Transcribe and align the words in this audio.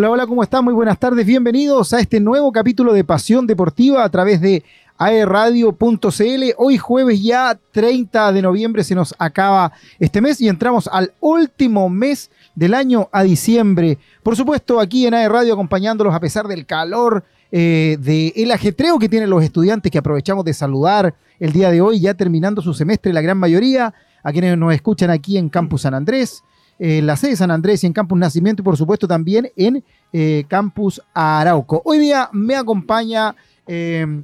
Hola, 0.00 0.10
hola, 0.12 0.26
¿cómo 0.26 0.42
están? 0.42 0.64
Muy 0.64 0.72
buenas 0.72 0.98
tardes, 0.98 1.26
bienvenidos 1.26 1.92
a 1.92 2.00
este 2.00 2.20
nuevo 2.20 2.50
capítulo 2.52 2.94
de 2.94 3.04
Pasión 3.04 3.46
Deportiva 3.46 4.02
a 4.02 4.08
través 4.08 4.40
de 4.40 4.64
aerradio.cl. 4.96 6.42
Hoy 6.56 6.78
jueves 6.78 7.22
ya 7.22 7.60
30 7.70 8.32
de 8.32 8.40
noviembre 8.40 8.82
se 8.82 8.94
nos 8.94 9.14
acaba 9.18 9.72
este 9.98 10.22
mes 10.22 10.40
y 10.40 10.48
entramos 10.48 10.88
al 10.90 11.12
último 11.20 11.90
mes 11.90 12.30
del 12.54 12.72
año 12.72 13.10
a 13.12 13.22
diciembre. 13.24 13.98
Por 14.22 14.36
supuesto, 14.36 14.80
aquí 14.80 15.06
en 15.06 15.12
aerradio 15.12 15.52
acompañándolos 15.52 16.14
a 16.14 16.20
pesar 16.20 16.48
del 16.48 16.64
calor, 16.64 17.22
eh, 17.52 17.98
del 18.00 18.52
ajetreo 18.52 18.98
que 18.98 19.10
tienen 19.10 19.28
los 19.28 19.44
estudiantes 19.44 19.92
que 19.92 19.98
aprovechamos 19.98 20.46
de 20.46 20.54
saludar 20.54 21.14
el 21.38 21.52
día 21.52 21.70
de 21.70 21.82
hoy, 21.82 22.00
ya 22.00 22.14
terminando 22.14 22.62
su 22.62 22.72
semestre, 22.72 23.12
la 23.12 23.20
gran 23.20 23.36
mayoría, 23.36 23.92
a 24.22 24.32
quienes 24.32 24.56
nos 24.56 24.72
escuchan 24.72 25.10
aquí 25.10 25.36
en 25.36 25.50
Campus 25.50 25.82
San 25.82 25.92
Andrés 25.92 26.42
en 26.80 27.06
la 27.06 27.14
sede 27.14 27.32
de 27.32 27.36
San 27.36 27.50
Andrés 27.50 27.84
y 27.84 27.86
en 27.86 27.92
Campus 27.92 28.18
Nacimiento 28.18 28.62
y 28.62 28.64
por 28.64 28.76
supuesto 28.76 29.06
también 29.06 29.52
en 29.54 29.84
eh, 30.12 30.44
Campus 30.48 31.00
Arauco. 31.12 31.82
Hoy 31.84 31.98
día 31.98 32.30
me 32.32 32.56
acompaña 32.56 33.36
eh, 33.66 34.22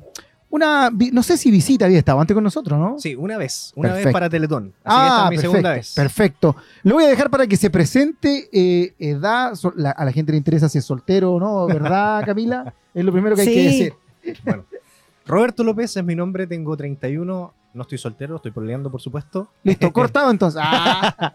una, 0.48 0.90
no 1.12 1.22
sé 1.22 1.36
si 1.36 1.50
visita 1.50 1.84
había 1.84 1.98
estado 1.98 2.18
antes 2.18 2.32
con 2.34 2.42
nosotros, 2.42 2.78
¿no? 2.78 2.98
Sí, 2.98 3.14
una 3.14 3.36
vez, 3.36 3.74
una 3.76 3.92
vez 3.92 4.10
para 4.10 4.30
Teletón. 4.30 4.72
Así 4.82 4.96
ah, 4.98 5.04
que 5.04 5.06
esta 5.06 5.24
es 5.24 5.30
mi 5.30 5.38
segunda 5.38 5.72
vez. 5.72 5.94
Perfecto. 5.94 6.56
Lo 6.82 6.94
voy 6.94 7.04
a 7.04 7.08
dejar 7.08 7.28
para 7.28 7.46
que 7.46 7.58
se 7.58 7.68
presente 7.68 8.48
eh, 8.50 8.94
edad, 8.98 9.52
a 9.94 10.04
la 10.04 10.12
gente 10.12 10.32
le 10.32 10.38
interesa 10.38 10.70
si 10.70 10.78
es 10.78 10.84
soltero 10.86 11.34
o 11.34 11.40
no, 11.40 11.66
¿verdad, 11.66 12.22
Camila? 12.26 12.72
es 12.94 13.04
lo 13.04 13.12
primero 13.12 13.36
que 13.36 13.42
hay 13.42 13.48
que 13.48 13.62
decir. 13.64 13.94
Bueno, 14.44 14.64
Roberto 15.26 15.62
López 15.62 15.94
es 15.94 16.04
mi 16.04 16.14
nombre, 16.14 16.46
tengo 16.46 16.74
31, 16.74 17.54
no 17.74 17.82
estoy 17.82 17.98
soltero, 17.98 18.36
estoy 18.36 18.52
peleando, 18.52 18.90
por 18.90 19.02
supuesto. 19.02 19.50
Listo, 19.62 19.92
cortado 19.92 20.30
entonces. 20.30 20.62
Ah. 21.18 21.34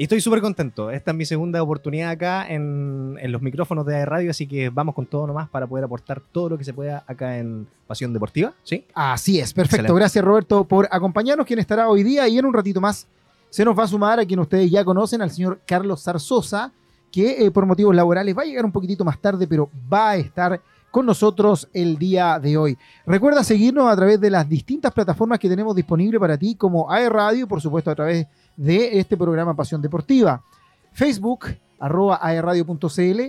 Y 0.00 0.04
estoy 0.04 0.22
súper 0.22 0.40
contento. 0.40 0.90
Esta 0.90 1.10
es 1.10 1.16
mi 1.18 1.26
segunda 1.26 1.62
oportunidad 1.62 2.08
acá 2.08 2.46
en, 2.48 3.18
los 3.30 3.42
micrófonos 3.42 3.84
de 3.84 4.06
radio, 4.06 4.30
así 4.30 4.46
que 4.46 4.70
vamos 4.70 4.94
con 4.94 5.04
todo 5.04 5.26
nomás 5.26 5.50
para 5.50 5.66
poder 5.66 5.84
aportar 5.84 6.22
todo 6.32 6.48
lo 6.48 6.56
que 6.56 6.64
se 6.64 6.72
pueda 6.72 7.04
acá 7.06 7.36
en 7.36 7.66
Pasión 7.86 8.10
Deportiva. 8.14 8.54
¿Sí? 8.62 8.86
Así 8.94 9.38
es, 9.38 9.52
perfecto. 9.52 9.94
Gracias 9.94 10.24
Roberto 10.24 10.64
por 10.64 10.88
acompañarnos, 10.90 11.46
quien 11.46 11.58
estará 11.58 11.90
hoy 11.90 12.02
día 12.02 12.26
y 12.28 12.38
en 12.38 12.46
un 12.46 12.54
ratito 12.54 12.80
más 12.80 13.08
se 13.50 13.62
nos 13.62 13.78
va 13.78 13.82
a 13.84 13.88
sumar 13.88 14.18
a 14.18 14.24
quien 14.24 14.40
ustedes 14.40 14.70
ya 14.70 14.86
conocen, 14.86 15.20
al 15.20 15.30
señor 15.30 15.60
Carlos 15.66 16.02
Zarzosa, 16.02 16.72
que 17.12 17.44
eh, 17.44 17.50
por 17.50 17.66
motivos 17.66 17.94
laborales 17.94 18.34
va 18.34 18.40
a 18.40 18.46
llegar 18.46 18.64
un 18.64 18.72
poquitito 18.72 19.04
más 19.04 19.20
tarde, 19.20 19.46
pero 19.46 19.68
va 19.92 20.12
a 20.12 20.16
estar 20.16 20.62
con 20.90 21.04
nosotros 21.04 21.68
el 21.74 21.98
día 21.98 22.38
de 22.38 22.56
hoy. 22.56 22.78
Recuerda 23.04 23.44
seguirnos 23.44 23.92
a 23.92 23.96
través 23.96 24.18
de 24.18 24.30
las 24.30 24.48
distintas 24.48 24.94
plataformas 24.94 25.38
que 25.38 25.50
tenemos 25.50 25.76
disponibles 25.76 26.18
para 26.18 26.38
ti, 26.38 26.54
como 26.54 26.90
AE 26.90 27.10
Radio, 27.10 27.46
por 27.46 27.60
supuesto 27.60 27.90
a 27.90 27.94
través 27.94 28.26
de 28.60 28.98
este 28.98 29.16
programa 29.16 29.56
Pasión 29.56 29.80
Deportiva. 29.80 30.44
Facebook, 30.92 31.46
arroba 31.78 32.18
aerradio.cl, 32.20 33.20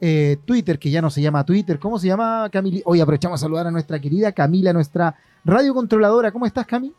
eh, 0.00 0.36
Twitter, 0.44 0.78
que 0.78 0.90
ya 0.90 1.02
no 1.02 1.10
se 1.10 1.20
llama 1.20 1.44
Twitter, 1.44 1.80
¿cómo 1.80 1.98
se 1.98 2.06
llama, 2.06 2.48
Camila? 2.52 2.82
Hoy 2.84 3.00
aprovechamos 3.00 3.40
a 3.40 3.42
saludar 3.42 3.66
a 3.66 3.72
nuestra 3.72 3.98
querida 3.98 4.30
Camila, 4.30 4.72
nuestra 4.72 5.16
radiocontroladora. 5.44 6.30
¿Cómo 6.30 6.46
estás, 6.46 6.66
Cami? 6.66 6.92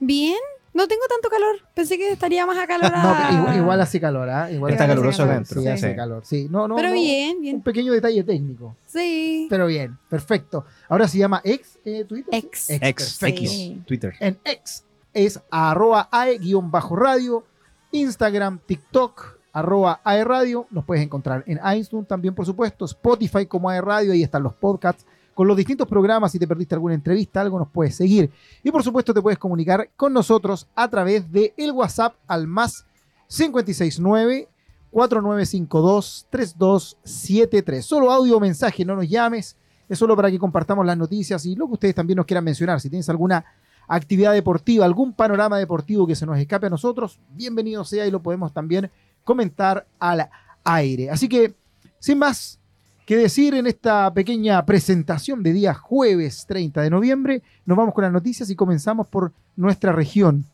Bien, 0.00 0.38
no 0.72 0.88
tengo 0.88 1.02
tanto 1.06 1.28
calor. 1.28 1.56
Pensé 1.74 1.98
que 1.98 2.12
estaría 2.12 2.46
más 2.46 2.56
acalorada. 2.62 3.30
no, 3.32 3.56
igual, 3.58 3.78
hace 3.78 4.00
calor, 4.00 4.30
¿ah? 4.30 4.50
Igual 4.50 4.72
está 4.72 4.86
caluroso 4.86 5.26
dentro. 5.26 5.60
Sí, 5.60 5.68
hace 5.68 5.94
calor. 5.94 6.22
Sí, 6.24 6.48
no, 6.50 6.66
no. 6.66 6.76
Pero 6.76 6.92
bien, 6.92 7.42
bien. 7.42 7.56
Un 7.56 7.62
pequeño 7.62 7.92
detalle 7.92 8.24
técnico. 8.24 8.74
Sí. 8.86 9.48
Pero 9.50 9.66
bien, 9.66 9.98
perfecto. 10.08 10.64
Ahora 10.88 11.08
se 11.08 11.18
llama 11.18 11.42
ex 11.44 11.78
eh, 11.84 12.06
Twitter. 12.08 12.34
Ex. 12.34 12.70
Ex, 12.70 13.22
X, 13.22 13.84
Twitter. 13.84 14.14
En 14.18 14.38
ex 14.44 14.84
es 15.14 15.40
arroba 15.50 16.08
ae-radio, 16.10 17.44
Instagram, 17.92 18.58
TikTok, 18.66 19.38
arroba 19.52 20.00
ae-radio. 20.04 20.66
Nos 20.70 20.84
puedes 20.84 21.02
encontrar 21.02 21.44
en 21.46 21.60
iTunes 21.76 22.06
también, 22.06 22.34
por 22.34 22.44
supuesto, 22.44 22.84
Spotify 22.84 23.46
como 23.46 23.70
ae-radio. 23.70 24.12
Ahí 24.12 24.22
están 24.22 24.42
los 24.42 24.52
podcasts 24.54 25.06
con 25.32 25.46
los 25.48 25.56
distintos 25.56 25.88
programas. 25.88 26.32
Si 26.32 26.38
te 26.38 26.46
perdiste 26.46 26.74
alguna 26.74 26.94
entrevista, 26.94 27.40
algo 27.40 27.58
nos 27.58 27.68
puedes 27.70 27.94
seguir. 27.94 28.30
Y 28.62 28.70
por 28.70 28.82
supuesto 28.82 29.14
te 29.14 29.22
puedes 29.22 29.38
comunicar 29.38 29.90
con 29.96 30.12
nosotros 30.12 30.68
a 30.74 30.88
través 30.88 31.30
de 31.30 31.54
el 31.56 31.72
WhatsApp 31.72 32.14
al 32.26 32.46
más 32.46 32.84
569 33.28 34.48
4952 34.90 36.26
3273. 36.30 37.84
Solo 37.84 38.10
audio 38.12 38.38
mensaje, 38.40 38.84
no 38.84 38.96
nos 38.96 39.08
llames. 39.08 39.56
Es 39.88 39.98
solo 39.98 40.16
para 40.16 40.30
que 40.30 40.38
compartamos 40.38 40.86
las 40.86 40.96
noticias 40.96 41.44
y 41.46 41.54
lo 41.56 41.66
que 41.66 41.74
ustedes 41.74 41.94
también 41.94 42.16
nos 42.16 42.26
quieran 42.26 42.44
mencionar. 42.44 42.80
Si 42.80 42.88
tienes 42.88 43.08
alguna 43.08 43.44
actividad 43.88 44.32
deportiva, 44.32 44.84
algún 44.84 45.12
panorama 45.12 45.58
deportivo 45.58 46.06
que 46.06 46.16
se 46.16 46.26
nos 46.26 46.38
escape 46.38 46.66
a 46.66 46.70
nosotros, 46.70 47.18
bienvenido 47.30 47.84
sea 47.84 48.06
y 48.06 48.10
lo 48.10 48.22
podemos 48.22 48.52
también 48.52 48.90
comentar 49.24 49.86
al 49.98 50.28
aire. 50.64 51.10
Así 51.10 51.28
que, 51.28 51.54
sin 51.98 52.18
más, 52.18 52.58
¿Qué 53.06 53.18
decir 53.18 53.52
en 53.52 53.66
esta 53.66 54.14
pequeña 54.14 54.64
presentación 54.64 55.42
de 55.42 55.52
día 55.52 55.74
jueves 55.74 56.46
30 56.48 56.80
de 56.80 56.88
noviembre? 56.88 57.42
Nos 57.66 57.76
vamos 57.76 57.92
con 57.92 58.02
las 58.02 58.12
noticias 58.12 58.48
y 58.48 58.56
comenzamos 58.56 59.08
por 59.08 59.34
nuestra 59.56 59.92
región. 59.92 60.46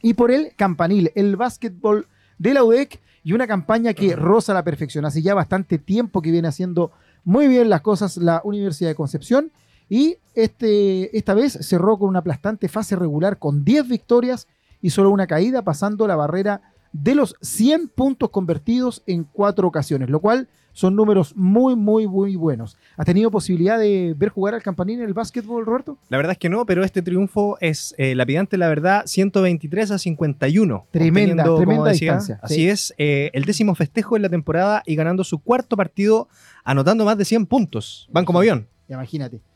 Y 0.00 0.14
por 0.14 0.30
el 0.30 0.54
campanil, 0.56 1.12
el 1.14 1.36
básquetbol 1.36 2.06
de 2.38 2.54
la 2.54 2.64
UDEC 2.64 2.98
y 3.24 3.34
una 3.34 3.46
campaña 3.46 3.92
que 3.92 4.16
roza 4.16 4.54
la 4.54 4.64
perfección. 4.64 5.04
Hace 5.04 5.20
ya 5.20 5.34
bastante 5.34 5.76
tiempo 5.76 6.22
que 6.22 6.30
viene 6.30 6.48
haciendo 6.48 6.92
muy 7.24 7.46
bien 7.46 7.68
las 7.68 7.82
cosas 7.82 8.16
la 8.16 8.40
Universidad 8.42 8.88
de 8.88 8.94
Concepción 8.94 9.52
y 9.92 10.16
este, 10.34 11.14
esta 11.18 11.34
vez 11.34 11.52
cerró 11.60 11.98
con 11.98 12.08
una 12.08 12.20
aplastante 12.20 12.66
fase 12.66 12.96
regular 12.96 13.38
con 13.38 13.62
10 13.62 13.88
victorias 13.88 14.48
y 14.80 14.88
solo 14.88 15.10
una 15.10 15.26
caída, 15.26 15.60
pasando 15.60 16.06
la 16.06 16.16
barrera 16.16 16.62
de 16.92 17.14
los 17.14 17.36
100 17.42 17.88
puntos 17.88 18.30
convertidos 18.30 19.02
en 19.06 19.24
cuatro 19.24 19.68
ocasiones, 19.68 20.08
lo 20.08 20.20
cual 20.20 20.48
son 20.72 20.96
números 20.96 21.36
muy, 21.36 21.76
muy, 21.76 22.06
muy 22.08 22.36
buenos. 22.36 22.78
¿Has 22.96 23.04
tenido 23.04 23.30
posibilidad 23.30 23.78
de 23.78 24.14
ver 24.16 24.30
jugar 24.30 24.54
al 24.54 24.62
Campanín 24.62 25.00
en 25.00 25.08
el 25.08 25.12
básquetbol, 25.12 25.66
Roberto? 25.66 25.98
La 26.08 26.16
verdad 26.16 26.32
es 26.32 26.38
que 26.38 26.48
no, 26.48 26.64
pero 26.64 26.84
este 26.84 27.02
triunfo 27.02 27.58
es 27.60 27.94
eh, 27.98 28.14
lapidante, 28.14 28.56
la 28.56 28.68
verdad, 28.68 29.02
123 29.04 29.90
a 29.90 29.98
51. 29.98 30.86
Tremenda, 30.90 31.44
tremenda 31.54 31.90
distancia. 31.90 32.40
Así 32.40 32.66
es, 32.66 32.94
eh, 32.96 33.30
el 33.34 33.44
décimo 33.44 33.74
festejo 33.74 34.16
en 34.16 34.22
la 34.22 34.30
temporada 34.30 34.82
y 34.86 34.94
ganando 34.94 35.22
su 35.22 35.38
cuarto 35.38 35.76
partido, 35.76 36.30
anotando 36.64 37.04
más 37.04 37.18
de 37.18 37.26
100 37.26 37.44
puntos. 37.44 38.08
Van 38.10 38.24
como 38.24 38.38
avión. 38.38 38.66
Imagínate. 38.88 39.51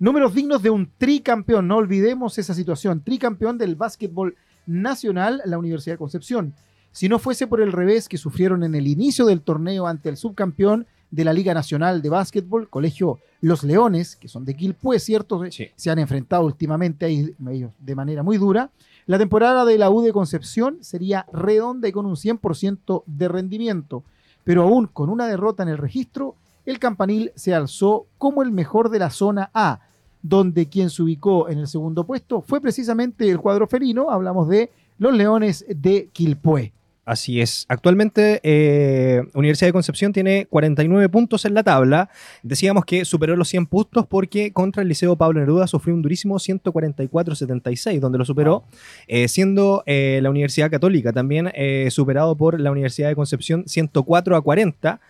Números 0.00 0.32
dignos 0.32 0.62
de 0.62 0.70
un 0.70 0.90
tricampeón, 0.96 1.68
no 1.68 1.76
olvidemos 1.76 2.38
esa 2.38 2.54
situación. 2.54 3.02
Tricampeón 3.04 3.58
del 3.58 3.74
básquetbol 3.74 4.34
nacional, 4.64 5.42
la 5.44 5.58
Universidad 5.58 5.96
de 5.96 5.98
Concepción. 5.98 6.54
Si 6.90 7.06
no 7.06 7.18
fuese 7.18 7.46
por 7.46 7.60
el 7.60 7.70
revés 7.70 8.08
que 8.08 8.16
sufrieron 8.16 8.62
en 8.62 8.74
el 8.74 8.88
inicio 8.88 9.26
del 9.26 9.42
torneo 9.42 9.86
ante 9.86 10.08
el 10.08 10.16
subcampeón 10.16 10.86
de 11.10 11.24
la 11.24 11.34
Liga 11.34 11.52
Nacional 11.52 12.00
de 12.00 12.08
Básquetbol, 12.08 12.70
Colegio 12.70 13.18
Los 13.42 13.62
Leones, 13.62 14.16
que 14.16 14.28
son 14.28 14.46
de 14.46 14.56
Quilpué, 14.56 14.98
¿cierto? 15.00 15.42
Se 15.76 15.90
han 15.90 15.98
enfrentado 15.98 16.46
últimamente 16.46 17.04
ahí 17.04 17.34
de 17.38 17.94
manera 17.94 18.22
muy 18.22 18.38
dura. 18.38 18.70
La 19.04 19.18
temporada 19.18 19.66
de 19.66 19.76
la 19.76 19.90
U 19.90 20.00
de 20.00 20.14
Concepción 20.14 20.78
sería 20.80 21.26
redonda 21.30 21.88
y 21.88 21.92
con 21.92 22.06
un 22.06 22.16
100% 22.16 23.02
de 23.04 23.28
rendimiento, 23.28 24.02
pero 24.44 24.62
aún 24.62 24.86
con 24.86 25.10
una 25.10 25.26
derrota 25.26 25.62
en 25.62 25.68
el 25.68 25.76
registro, 25.76 26.36
el 26.64 26.78
campanil 26.78 27.32
se 27.34 27.54
alzó 27.54 28.06
como 28.16 28.42
el 28.42 28.50
mejor 28.50 28.88
de 28.88 28.98
la 28.98 29.10
zona 29.10 29.50
A, 29.52 29.80
donde 30.22 30.66
quien 30.66 30.90
se 30.90 31.02
ubicó 31.02 31.48
en 31.48 31.58
el 31.58 31.66
segundo 31.66 32.04
puesto 32.04 32.42
fue 32.42 32.60
precisamente 32.60 33.28
el 33.28 33.38
cuadro 33.38 33.66
felino, 33.66 34.10
hablamos 34.10 34.48
de 34.48 34.70
los 34.98 35.14
Leones 35.14 35.64
de 35.68 36.08
Quilpué. 36.12 36.72
Así 37.10 37.40
es. 37.40 37.64
Actualmente 37.68 38.40
eh, 38.44 39.22
Universidad 39.34 39.68
de 39.68 39.72
Concepción 39.72 40.12
tiene 40.12 40.46
49 40.48 41.08
puntos 41.08 41.44
en 41.44 41.54
la 41.54 41.64
tabla. 41.64 42.08
Decíamos 42.44 42.84
que 42.84 43.04
superó 43.04 43.34
los 43.34 43.48
100 43.48 43.66
puntos 43.66 44.06
porque 44.06 44.52
contra 44.52 44.82
el 44.82 44.88
Liceo 44.88 45.16
Pablo 45.16 45.40
Neruda 45.40 45.66
sufrió 45.66 45.94
un 45.94 46.02
durísimo 46.02 46.36
144-76, 46.36 47.98
donde 47.98 48.18
lo 48.18 48.24
superó, 48.24 48.62
eh, 49.08 49.26
siendo 49.26 49.82
eh, 49.86 50.20
la 50.22 50.30
Universidad 50.30 50.70
Católica 50.70 51.12
también 51.12 51.50
superado 51.90 52.36
por 52.36 52.60
la 52.60 52.70
Universidad 52.70 53.08
de 53.08 53.16
Concepción 53.16 53.64
104 53.66 54.36
a 54.36 54.40
40. 54.40 55.00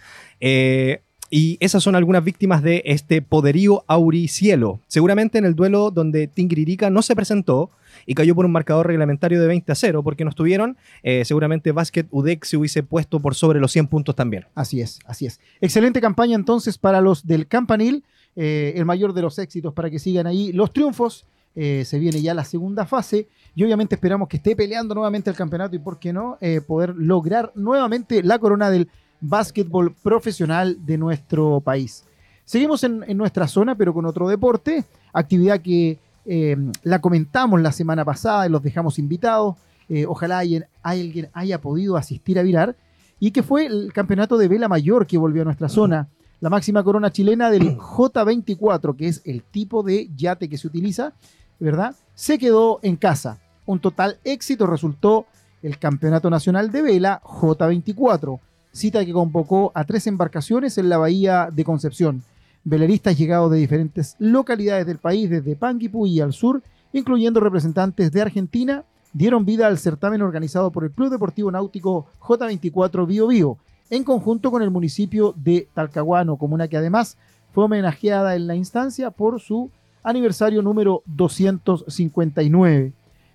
Y 1.31 1.56
esas 1.61 1.82
son 1.82 1.94
algunas 1.94 2.25
víctimas 2.25 2.62
de 2.62 2.82
este 2.85 3.23
poderío 3.23 3.85
auricielo. 3.87 4.81
Seguramente 4.88 5.38
en 5.38 5.44
el 5.44 5.55
duelo 5.55 5.91
donde 5.91 6.27
Tingririka 6.27 6.91
no 6.91 7.03
se 7.03 7.15
presentó, 7.15 7.71
y 8.06 8.15
cayó 8.15 8.35
por 8.35 8.44
un 8.44 8.53
marcador 8.53 8.87
reglamentario 8.87 9.41
de 9.41 9.47
20 9.47 9.73
a 9.73 9.75
0 9.75 10.03
porque 10.03 10.25
no 10.25 10.31
estuvieron. 10.31 10.77
Eh, 11.03 11.25
seguramente 11.25 11.73
Basket 11.73 12.06
UDEC 12.11 12.44
se 12.44 12.56
hubiese 12.56 12.82
puesto 12.82 13.21
por 13.21 13.35
sobre 13.35 13.61
los 13.61 13.73
100 13.73 13.88
puntos 13.88 14.15
también. 14.15 14.47
Así 14.55 14.81
es, 14.81 15.00
así 15.06 15.27
es. 15.27 15.41
Excelente 15.61 16.00
campaña 16.00 16.35
entonces 16.35 16.79
para 16.79 17.00
los 17.00 17.27
del 17.27 17.47
Campanil, 17.47 18.05
eh, 18.37 18.75
el 18.76 18.85
mayor 18.85 19.12
de 19.12 19.23
los 19.23 19.38
éxitos 19.38 19.75
para 19.75 19.91
que 19.91 19.99
sigan 19.99 20.26
ahí 20.26 20.53
los 20.53 20.73
triunfos. 20.73 21.26
Eh, 21.56 21.85
se 21.85 21.99
viene 21.99 22.23
ya 22.23 22.33
la 22.33 22.44
segunda 22.44 22.87
fase 22.87 23.26
y 23.56 23.65
obviamente 23.65 23.97
esperamos 23.97 24.29
que 24.29 24.37
esté 24.37 24.55
peleando 24.55 24.94
nuevamente 24.94 25.31
el 25.31 25.37
campeonato 25.37 25.75
y 25.75 25.81
por 25.81 25.99
qué 25.99 26.12
no 26.12 26.38
poder 26.69 26.94
lograr 26.97 27.50
nuevamente 27.56 28.23
la 28.23 28.38
corona 28.38 28.71
del 28.71 28.88
básquetbol 29.20 29.94
profesional 29.94 30.76
de 30.84 30.99
nuestro 30.99 31.61
país. 31.61 32.05
Seguimos 32.44 32.82
en, 32.84 33.05
nuestra 33.17 33.46
zona, 33.46 33.75
pero 33.75 33.94
con 33.94 34.06
otro 34.06 34.28
deporte, 34.28 34.84
actividad 35.12 35.61
que 35.61 35.99
eh, 36.26 36.56
la 36.82 37.00
comentamos 37.00 37.61
la 37.61 37.72
semana 37.72 38.05
pasada 38.05 38.46
y 38.46 38.50
los 38.50 38.62
dejamos 38.62 38.99
invitados. 38.99 39.56
Eh, 39.88 40.06
ojalá 40.06 40.38
alguien, 40.38 40.67
alguien 40.82 41.28
haya 41.32 41.61
podido 41.61 41.96
asistir 41.96 42.38
a 42.38 42.43
Virar, 42.43 42.76
y 43.20 43.31
que 43.31 43.43
fue 43.43 43.67
el 43.67 43.93
campeonato 43.93 44.38
de 44.38 44.49
vela 44.49 44.69
mayor 44.69 45.06
que 45.06 45.19
volvió 45.19 45.43
a 45.43 45.44
nuestra 45.44 45.69
zona. 45.69 46.08
La 46.40 46.49
máxima 46.49 46.82
corona 46.82 47.12
chilena 47.12 47.50
del 47.50 47.76
J24, 47.76 48.96
que 48.96 49.08
es 49.08 49.20
el 49.25 49.43
tipo 49.43 49.82
de 49.82 50.08
yate 50.16 50.49
que 50.49 50.56
se 50.56 50.66
utiliza, 50.66 51.12
¿verdad? 51.58 51.94
Se 52.14 52.38
quedó 52.38 52.81
en 52.82 52.96
casa. 52.96 53.38
Un 53.66 53.78
total 53.78 54.19
éxito 54.25 54.66
resultó 54.66 55.26
el 55.62 55.78
Campeonato 55.78 56.31
Nacional 56.31 56.73
de 56.73 56.82
Vela 56.82 57.20
J24, 57.23 58.40
cita 58.72 59.05
que 59.05 59.12
convocó 59.12 59.72
a 59.75 59.84
tres 59.84 60.06
embarcaciones 60.06 60.78
en 60.78 60.88
la 60.88 60.99
bahía 60.99 61.50
de 61.52 61.64
Concepción. 61.64 62.22
Veleristas 62.64 63.17
llegados 63.17 63.50
de 63.50 63.58
diferentes 63.58 64.17
localidades 64.19 64.87
del 64.87 64.99
país, 64.99 65.31
desde 65.31 65.56
Panguipulli 65.56 66.20
al 66.20 66.32
sur, 66.32 66.62
incluyendo 66.93 67.40
representantes 67.40 68.12
de 68.12 68.20
Argentina, 68.20 68.84
dieron 69.12 69.44
vida 69.44 69.67
al 69.67 69.78
certamen 69.78 70.22
organizado 70.22 70.70
por 70.70 70.84
el 70.84 70.90
Club 70.90 71.11
Deportivo 71.11 71.50
Náutico 71.50 72.06
J24 72.20 73.06
Bio 73.06 73.26
Bio, 73.28 73.58
en 73.88 74.05
conjunto 74.05 74.50
con 74.50 74.62
el 74.62 74.70
municipio 74.70 75.34
de 75.37 75.69
Talcahuano, 75.75 76.37
comuna 76.37 76.69
que 76.69 76.76
además 76.76 77.16
fue 77.52 77.64
homenajeada 77.64 78.37
en 78.37 78.46
la 78.46 78.55
instancia 78.55 79.11
por 79.11 79.40
su 79.40 79.70
aniversario 80.02 80.62
número 80.62 81.02
259. 81.06 82.93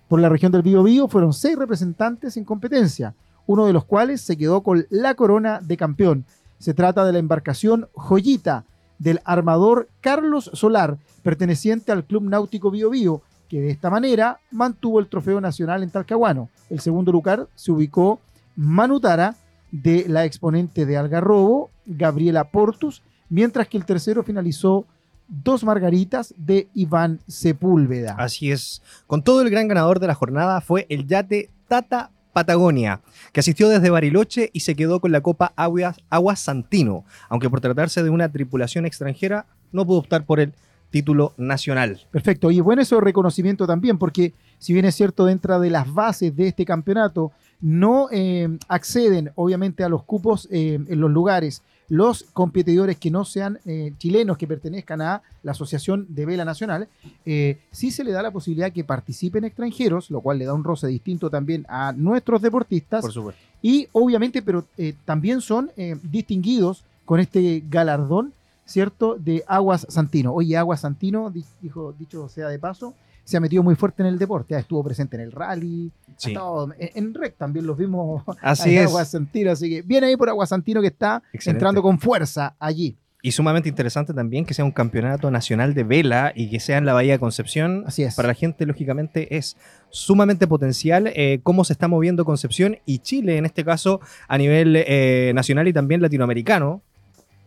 Por 0.08 0.20
la 0.20 0.28
región 0.28 0.52
del 0.52 0.62
Bio 0.62 1.08
fueron 1.08 1.32
seis 1.32 1.58
representantes 1.58 2.36
en 2.36 2.44
competencia, 2.44 3.14
uno 3.46 3.66
de 3.66 3.72
los 3.72 3.84
cuales 3.84 4.20
se 4.20 4.36
quedó 4.36 4.62
con 4.62 4.86
la 4.90 5.14
corona 5.14 5.60
de 5.60 5.76
campeón. 5.76 6.24
Se 6.58 6.74
trata 6.74 7.04
de 7.04 7.12
la 7.12 7.18
embarcación 7.18 7.88
Joyita 7.94 8.64
del 8.98 9.20
armador 9.24 9.88
Carlos 10.00 10.50
Solar, 10.54 10.98
perteneciente 11.22 11.92
al 11.92 12.04
Club 12.04 12.24
Náutico 12.24 12.70
Bio 12.70 13.22
que 13.48 13.60
de 13.60 13.70
esta 13.70 13.90
manera 13.90 14.40
mantuvo 14.50 14.98
el 15.00 15.08
trofeo 15.08 15.40
nacional 15.40 15.82
en 15.82 15.90
Talcahuano. 15.90 16.48
El 16.68 16.80
segundo 16.80 17.12
lugar 17.12 17.48
se 17.54 17.72
ubicó 17.72 18.20
Manutara 18.56 19.36
de 19.70 20.06
la 20.08 20.24
exponente 20.24 20.86
de 20.86 20.96
Algarrobo, 20.96 21.70
Gabriela 21.84 22.50
Portus, 22.50 23.02
mientras 23.28 23.68
que 23.68 23.76
el 23.76 23.84
tercero 23.84 24.22
finalizó 24.22 24.86
dos 25.28 25.64
margaritas 25.64 26.34
de 26.36 26.68
Iván 26.74 27.20
Sepúlveda. 27.26 28.14
Así 28.18 28.50
es. 28.50 28.82
Con 29.06 29.22
todo 29.22 29.42
el 29.42 29.50
gran 29.50 29.68
ganador 29.68 30.00
de 30.00 30.06
la 30.06 30.14
jornada 30.14 30.60
fue 30.60 30.86
el 30.88 31.06
yate 31.06 31.50
Tata 31.68 32.10
Patagonia, 32.36 33.00
que 33.32 33.40
asistió 33.40 33.70
desde 33.70 33.88
Bariloche 33.88 34.50
y 34.52 34.60
se 34.60 34.76
quedó 34.76 35.00
con 35.00 35.10
la 35.10 35.22
Copa 35.22 35.54
Aguas, 35.56 35.96
Santino, 36.38 37.06
aunque 37.30 37.48
por 37.48 37.62
tratarse 37.62 38.02
de 38.02 38.10
una 38.10 38.30
tripulación 38.30 38.84
extranjera 38.84 39.46
no 39.72 39.86
pudo 39.86 40.00
optar 40.00 40.26
por 40.26 40.40
el 40.40 40.52
título 40.90 41.32
nacional. 41.38 41.98
Perfecto, 42.10 42.50
y 42.50 42.60
bueno, 42.60 42.82
eso 42.82 43.00
reconocimiento 43.00 43.66
también, 43.66 43.96
porque 43.96 44.34
si 44.58 44.74
bien 44.74 44.84
es 44.84 44.94
cierto, 44.94 45.24
dentro 45.24 45.58
de 45.58 45.70
las 45.70 45.90
bases 45.90 46.36
de 46.36 46.48
este 46.48 46.66
campeonato, 46.66 47.32
no 47.62 48.08
eh, 48.12 48.46
acceden 48.68 49.32
obviamente 49.34 49.82
a 49.82 49.88
los 49.88 50.02
cupos 50.02 50.46
eh, 50.50 50.74
en 50.74 51.00
los 51.00 51.10
lugares 51.10 51.62
los 51.88 52.24
competidores 52.32 52.96
que 52.96 53.10
no 53.10 53.24
sean 53.24 53.58
eh, 53.64 53.92
chilenos 53.98 54.36
que 54.38 54.46
pertenezcan 54.46 55.00
a 55.00 55.22
la 55.42 55.52
Asociación 55.52 56.06
de 56.08 56.26
Vela 56.26 56.44
Nacional, 56.44 56.88
sí 57.24 57.90
se 57.90 58.04
le 58.04 58.12
da 58.12 58.22
la 58.22 58.30
posibilidad 58.30 58.72
que 58.72 58.84
participen 58.84 59.44
extranjeros, 59.44 60.10
lo 60.10 60.20
cual 60.20 60.38
le 60.38 60.44
da 60.44 60.54
un 60.54 60.64
roce 60.64 60.86
distinto 60.88 61.30
también 61.30 61.64
a 61.68 61.92
nuestros 61.92 62.42
deportistas. 62.42 63.02
Por 63.02 63.12
supuesto. 63.12 63.40
Y 63.62 63.88
obviamente, 63.92 64.42
pero 64.42 64.66
también 65.04 65.40
son 65.40 65.70
distinguidos 66.02 66.84
con 67.04 67.20
este 67.20 67.62
galardón, 67.68 68.32
¿cierto? 68.64 69.16
De 69.16 69.44
Aguas 69.46 69.86
Santino. 69.88 70.34
Oye, 70.34 70.56
Aguas 70.56 70.80
Santino, 70.80 71.32
dijo, 71.62 71.94
dicho 71.98 72.28
sea 72.28 72.48
de 72.48 72.58
paso, 72.58 72.94
se 73.26 73.36
ha 73.36 73.40
metido 73.40 73.62
muy 73.64 73.74
fuerte 73.74 74.02
en 74.02 74.08
el 74.08 74.18
deporte. 74.18 74.54
Ah, 74.54 74.60
estuvo 74.60 74.84
presente 74.84 75.16
en 75.16 75.22
el 75.22 75.32
rally, 75.32 75.90
en, 76.24 77.12
REC 77.12 77.36
también 77.36 77.66
los 77.66 77.76
vimos 77.76 78.22
así 78.40 78.76
es. 78.76 78.86
Aguasantino, 78.86 79.50
así 79.50 79.68
que 79.68 79.82
viene 79.82 80.06
ahí 80.06 80.16
por 80.16 80.28
Aguasantino 80.28 80.80
que 80.80 80.86
está 80.86 81.22
entrando 81.44 81.82
con 81.82 81.98
fuerza 81.98 82.54
allí. 82.58 82.96
Y 83.22 83.32
sumamente 83.32 83.68
interesante 83.68 84.14
también 84.14 84.44
que 84.44 84.54
sea 84.54 84.64
un 84.64 84.70
campeonato 84.70 85.28
nacional 85.32 85.74
de 85.74 85.82
vela 85.82 86.32
y 86.36 86.48
que 86.50 86.60
sea 86.60 86.78
en 86.78 86.86
la 86.86 86.92
Bahía 86.92 87.14
de 87.14 87.18
Concepción. 87.18 87.82
Así 87.84 88.04
es. 88.04 88.14
Para 88.14 88.28
la 88.28 88.34
gente, 88.34 88.64
lógicamente, 88.64 89.36
es 89.36 89.56
sumamente 89.90 90.46
potencial 90.46 91.08
eh, 91.08 91.40
cómo 91.42 91.64
se 91.64 91.72
está 91.72 91.88
moviendo 91.88 92.24
Concepción 92.24 92.78
y 92.86 93.00
Chile, 93.00 93.38
en 93.38 93.44
este 93.44 93.64
caso, 93.64 94.00
a 94.28 94.38
nivel 94.38 94.76
eh, 94.76 95.32
nacional 95.34 95.66
y 95.66 95.72
también 95.72 96.00
latinoamericano. 96.00 96.82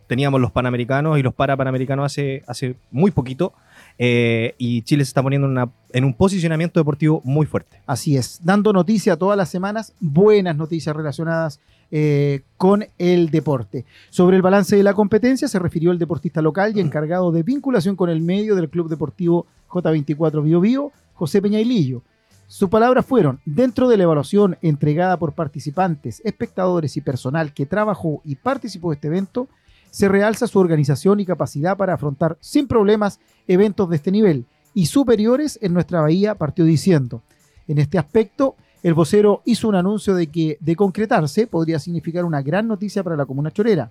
Teníamos 0.06 0.42
los 0.42 0.52
panamericanos 0.52 1.18
y 1.18 1.22
los 1.22 1.32
parapanamericanos 1.32 2.04
hace, 2.04 2.42
hace 2.46 2.76
muy 2.90 3.10
poquito. 3.10 3.54
Eh, 3.98 4.54
y 4.58 4.82
Chile 4.82 5.04
se 5.04 5.10
está 5.10 5.22
poniendo 5.22 5.70
en, 5.92 6.04
un 6.04 6.14
posicionamiento 6.14 6.80
deportivo 6.80 7.20
muy 7.24 7.46
fuerte. 7.46 7.80
Así 7.86 8.16
es, 8.16 8.40
dando 8.42 8.72
noticia 8.72 9.16
todas 9.16 9.36
las 9.36 9.48
semanas, 9.48 9.92
buenas 10.00 10.56
noticias 10.56 10.94
relacionadas 10.94 11.60
eh, 11.90 12.42
con 12.56 12.86
el 12.98 13.30
deporte. 13.30 13.84
Sobre 14.10 14.36
el 14.36 14.42
balance 14.42 14.76
de 14.76 14.82
la 14.82 14.94
competencia 14.94 15.48
se 15.48 15.58
refirió 15.58 15.90
el 15.90 15.98
deportista 15.98 16.40
local 16.40 16.72
y 16.76 16.80
encargado 16.80 17.32
de 17.32 17.42
vinculación 17.42 17.96
con 17.96 18.10
el 18.10 18.20
medio 18.20 18.54
del 18.54 18.70
Club 18.70 18.88
Deportivo 18.88 19.46
J24 19.68 20.42
Bio 20.42 20.60
Bio, 20.60 20.92
José 21.14 21.42
Peñailillo. 21.42 22.02
Sus 22.46 22.68
palabras 22.68 23.06
fueron, 23.06 23.38
dentro 23.44 23.88
de 23.88 23.96
la 23.96 24.02
evaluación 24.02 24.58
entregada 24.60 25.18
por 25.18 25.34
participantes, 25.34 26.20
espectadores 26.24 26.96
y 26.96 27.00
personal 27.00 27.54
que 27.54 27.64
trabajó 27.64 28.22
y 28.24 28.34
participó 28.34 28.90
de 28.90 28.96
este 28.96 29.06
evento, 29.06 29.48
se 29.90 30.08
realza 30.08 30.46
su 30.46 30.58
organización 30.58 31.20
y 31.20 31.26
capacidad 31.26 31.76
para 31.76 31.94
afrontar 31.94 32.38
sin 32.40 32.66
problemas 32.66 33.20
eventos 33.46 33.88
de 33.90 33.96
este 33.96 34.12
nivel 34.12 34.46
y 34.74 34.86
superiores 34.86 35.58
en 35.62 35.74
nuestra 35.74 36.00
bahía, 36.00 36.36
partió 36.36 36.64
diciendo. 36.64 37.22
En 37.66 37.78
este 37.78 37.98
aspecto, 37.98 38.56
el 38.82 38.94
vocero 38.94 39.42
hizo 39.44 39.68
un 39.68 39.74
anuncio 39.74 40.14
de 40.14 40.28
que, 40.28 40.56
de 40.60 40.76
concretarse, 40.76 41.46
podría 41.46 41.78
significar 41.78 42.24
una 42.24 42.42
gran 42.42 42.66
noticia 42.66 43.02
para 43.02 43.16
la 43.16 43.26
comuna 43.26 43.50
chorera. 43.50 43.90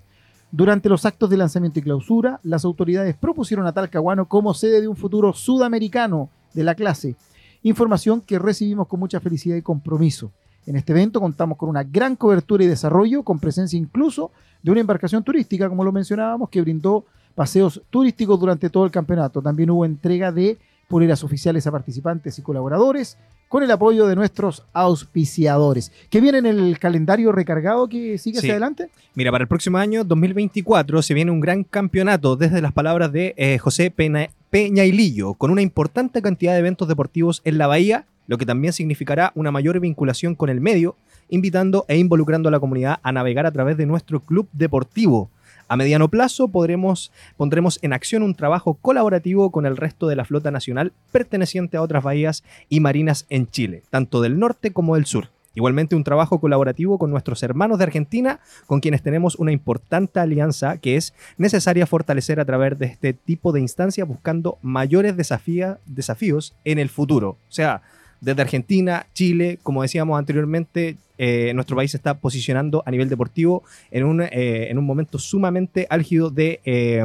Durante 0.51 0.89
los 0.89 1.05
actos 1.05 1.29
de 1.29 1.37
lanzamiento 1.37 1.79
y 1.79 1.83
clausura, 1.83 2.39
las 2.43 2.65
autoridades 2.65 3.15
propusieron 3.15 3.67
a 3.67 3.73
Talcahuano 3.73 4.27
como 4.27 4.53
sede 4.53 4.81
de 4.81 4.87
un 4.87 4.95
futuro 4.95 5.33
sudamericano 5.33 6.29
de 6.53 6.63
la 6.63 6.73
clase, 6.73 7.15
información 7.61 8.21
que 8.21 8.39
recibimos 8.39 8.87
con 8.87 8.99
mucha 8.99 9.19
felicidad 9.19 9.57
y 9.57 9.61
compromiso. 9.61 10.31
En 10.65 10.75
este 10.75 10.91
evento 10.91 11.19
contamos 11.19 11.57
con 11.57 11.69
una 11.69 11.83
gran 11.83 12.15
cobertura 12.15 12.63
y 12.63 12.67
desarrollo, 12.67 13.23
con 13.23 13.39
presencia 13.39 13.77
incluso 13.77 14.31
de 14.61 14.71
una 14.71 14.81
embarcación 14.81 15.23
turística, 15.23 15.69
como 15.69 15.83
lo 15.83 15.91
mencionábamos, 15.91 16.49
que 16.49 16.61
brindó 16.61 17.05
paseos 17.35 17.81
turísticos 17.89 18.39
durante 18.39 18.69
todo 18.69 18.85
el 18.85 18.91
campeonato. 18.91 19.41
También 19.41 19.69
hubo 19.69 19.85
entrega 19.85 20.31
de 20.31 20.57
poleras 20.87 21.23
oficiales 21.23 21.65
a 21.67 21.71
participantes 21.71 22.37
y 22.37 22.41
colaboradores 22.41 23.17
con 23.47 23.63
el 23.63 23.71
apoyo 23.71 24.07
de 24.07 24.15
nuestros 24.15 24.63
auspiciadores. 24.73 25.91
¿Qué 26.09 26.21
viene 26.21 26.37
en 26.37 26.45
el 26.45 26.77
calendario 26.79 27.31
recargado 27.31 27.89
que 27.89 28.17
sigue 28.17 28.37
hacia 28.37 28.51
adelante? 28.51 28.89
Mira, 29.15 29.31
para 29.31 29.43
el 29.43 29.47
próximo 29.47 29.77
año, 29.79 30.03
2024, 30.03 31.01
se 31.01 31.13
viene 31.13 31.31
un 31.31 31.39
gran 31.39 31.63
campeonato 31.63 32.35
desde 32.35 32.61
las 32.61 32.73
palabras 32.73 33.11
de 33.11 33.33
eh, 33.37 33.57
José 33.57 33.89
Peña, 33.89 34.29
Peñailillo, 34.51 35.33
con 35.33 35.51
una 35.51 35.61
importante 35.61 36.21
cantidad 36.21 36.53
de 36.53 36.59
eventos 36.59 36.87
deportivos 36.87 37.41
en 37.43 37.57
la 37.57 37.67
Bahía, 37.67 38.05
lo 38.29 38.37
que 38.37 38.45
también 38.45 38.73
significará 38.73 39.31
una 39.33 39.49
mayor 39.49 39.79
vinculación 39.79 40.35
con 40.35 40.49
el 40.49 40.61
medio, 40.61 40.95
invitando 41.29 41.85
e 41.87 41.97
involucrando 41.97 42.47
a 42.47 42.51
la 42.51 42.59
comunidad 42.59 42.99
a 43.01 43.11
navegar 43.11 43.47
a 43.47 43.51
través 43.51 43.75
de 43.75 43.87
nuestro 43.87 44.19
club 44.19 44.47
deportivo. 44.53 45.31
A 45.67 45.75
mediano 45.75 46.09
plazo 46.09 46.47
podremos, 46.47 47.11
pondremos 47.37 47.79
en 47.81 47.91
acción 47.91 48.21
un 48.21 48.35
trabajo 48.35 48.75
colaborativo 48.75 49.51
con 49.51 49.65
el 49.65 49.77
resto 49.77 50.07
de 50.07 50.15
la 50.15 50.25
flota 50.25 50.51
nacional 50.51 50.93
perteneciente 51.11 51.77
a 51.77 51.81
otras 51.81 52.03
bahías 52.03 52.43
y 52.69 52.79
marinas 52.81 53.25
en 53.29 53.47
Chile, 53.47 53.81
tanto 53.89 54.21
del 54.21 54.37
norte 54.37 54.71
como 54.71 54.93
del 54.93 55.07
sur. 55.07 55.29
Igualmente 55.55 55.95
un 55.95 56.03
trabajo 56.03 56.39
colaborativo 56.39 56.99
con 56.99 57.09
nuestros 57.09 57.41
hermanos 57.41 57.79
de 57.79 57.85
Argentina, 57.85 58.39
con 58.67 58.79
quienes 58.79 59.01
tenemos 59.01 59.37
una 59.37 59.51
importante 59.51 60.19
alianza 60.19 60.77
que 60.77 60.97
es 60.97 61.15
necesaria 61.39 61.87
fortalecer 61.87 62.39
a 62.39 62.45
través 62.45 62.77
de 62.77 62.85
este 62.85 63.13
tipo 63.13 63.51
de 63.51 63.59
instancias 63.59 64.07
buscando 64.07 64.59
mayores 64.61 65.17
desafíos 65.17 66.55
en 66.63 66.77
el 66.77 66.89
futuro. 66.89 67.29
O 67.29 67.51
sea, 67.51 67.81
desde 68.21 68.41
Argentina, 68.41 69.05
Chile, 69.13 69.59
como 69.63 69.81
decíamos 69.81 70.17
anteriormente, 70.17 70.97
eh, 71.17 71.51
nuestro 71.53 71.75
país 71.75 71.91
se 71.91 71.97
está 71.97 72.17
posicionando 72.17 72.83
a 72.85 72.91
nivel 72.91 73.09
deportivo 73.09 73.63
en 73.91 74.05
un, 74.05 74.21
eh, 74.21 74.69
en 74.69 74.77
un 74.77 74.85
momento 74.85 75.19
sumamente 75.19 75.87
álgido 75.89 76.29
de 76.29 76.61
eh, 76.65 77.03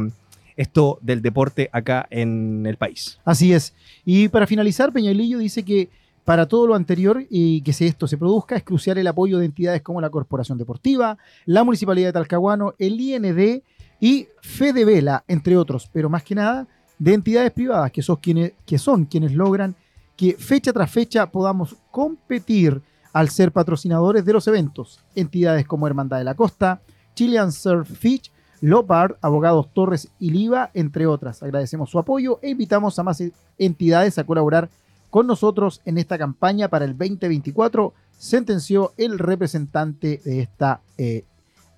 esto 0.57 0.99
del 1.03 1.21
deporte 1.23 1.69
acá 1.73 2.07
en 2.11 2.65
el 2.67 2.77
país. 2.77 3.19
Así 3.25 3.53
es. 3.53 3.75
Y 4.05 4.29
para 4.29 4.47
finalizar, 4.47 4.93
Peñalillo 4.93 5.39
dice 5.39 5.65
que 5.65 5.89
para 6.25 6.47
todo 6.47 6.67
lo 6.67 6.75
anterior 6.75 7.25
y 7.29 7.61
que 7.63 7.73
si 7.73 7.87
esto 7.87 8.07
se 8.07 8.17
produzca, 8.17 8.57
es 8.57 8.63
crucial 8.63 8.99
el 8.99 9.07
apoyo 9.07 9.39
de 9.39 9.47
entidades 9.47 9.83
como 9.83 10.01
la 10.01 10.11
Corporación 10.11 10.59
Deportiva, 10.59 11.19
la 11.45 11.65
Municipalidad 11.65 12.09
de 12.09 12.13
Talcahuano, 12.15 12.75
el 12.79 13.01
IND 13.01 13.63
y 14.01 14.29
Fede 14.41 14.85
Vela, 14.85 15.25
entre 15.29 15.57
otros, 15.57 15.89
pero 15.93 16.09
más 16.09 16.23
que 16.23 16.35
nada 16.35 16.67
de 16.99 17.15
entidades 17.15 17.51
privadas 17.51 17.91
que 17.91 18.03
son 18.03 18.17
quienes, 18.17 18.53
que 18.65 18.79
son 18.79 19.05
quienes 19.05 19.33
logran 19.33 19.75
que 20.17 20.35
fecha 20.35 20.73
tras 20.73 20.91
fecha 20.91 21.31
podamos 21.31 21.77
competir 21.91 22.83
al 23.13 23.29
ser 23.29 23.53
patrocinadores 23.53 24.25
de 24.25 24.33
los 24.33 24.47
eventos. 24.49 25.01
Entidades 25.15 25.67
como 25.67 25.87
Hermandad 25.87 26.19
de 26.19 26.25
la 26.25 26.35
Costa, 26.35 26.81
Chilean 27.15 27.53
Surf 27.53 27.89
Fitch, 27.89 28.33
Lopard, 28.61 29.17
Abogados 29.21 29.69
Torres 29.73 30.09
y 30.19 30.31
Liva, 30.31 30.71
entre 30.75 31.07
otras. 31.07 31.43
Agradecemos 31.43 31.91
su 31.91 31.99
apoyo 31.99 32.39
e 32.43 32.51
invitamos 32.51 32.99
a 32.99 33.03
más 33.03 33.23
entidades 33.59 34.19
a 34.19 34.25
colaborar 34.25 34.69
con 35.11 35.27
nosotros 35.29 35.81
en 35.85 35.99
esta 35.99 36.19
campaña 36.19 36.69
para 36.69 36.85
el 36.85 36.99
2024, 36.99 37.95
sentenció 38.19 38.95
el 38.97 39.21
representante 39.21 40.21
de 40.25 40.41
esta 40.41 40.81
eh, 40.99 41.25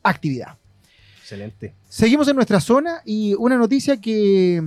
actividad. 0.02 0.56
Excelente. 1.26 1.74
Seguimos 1.88 2.28
en 2.28 2.36
nuestra 2.36 2.60
zona 2.60 3.02
y 3.04 3.34
una 3.34 3.56
noticia 3.56 4.00
que, 4.00 4.62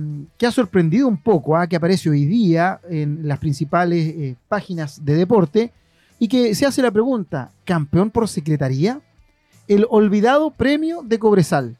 ha 0.46 0.50
sorprendido 0.50 1.08
un 1.08 1.16
poco, 1.16 1.56
¿ah? 1.56 1.66
que 1.66 1.76
aparece 1.76 2.10
hoy 2.10 2.26
día 2.26 2.82
en 2.90 3.26
las 3.26 3.38
principales 3.38 4.08
eh, 4.08 4.36
páginas 4.46 5.02
de 5.02 5.14
deporte 5.14 5.72
y 6.18 6.28
que 6.28 6.54
se 6.54 6.66
hace 6.66 6.82
la 6.82 6.90
pregunta, 6.90 7.50
¿campeón 7.64 8.10
por 8.10 8.28
secretaría? 8.28 9.00
El 9.68 9.86
olvidado 9.88 10.50
premio 10.50 11.00
de 11.02 11.18
Cobresal. 11.18 11.78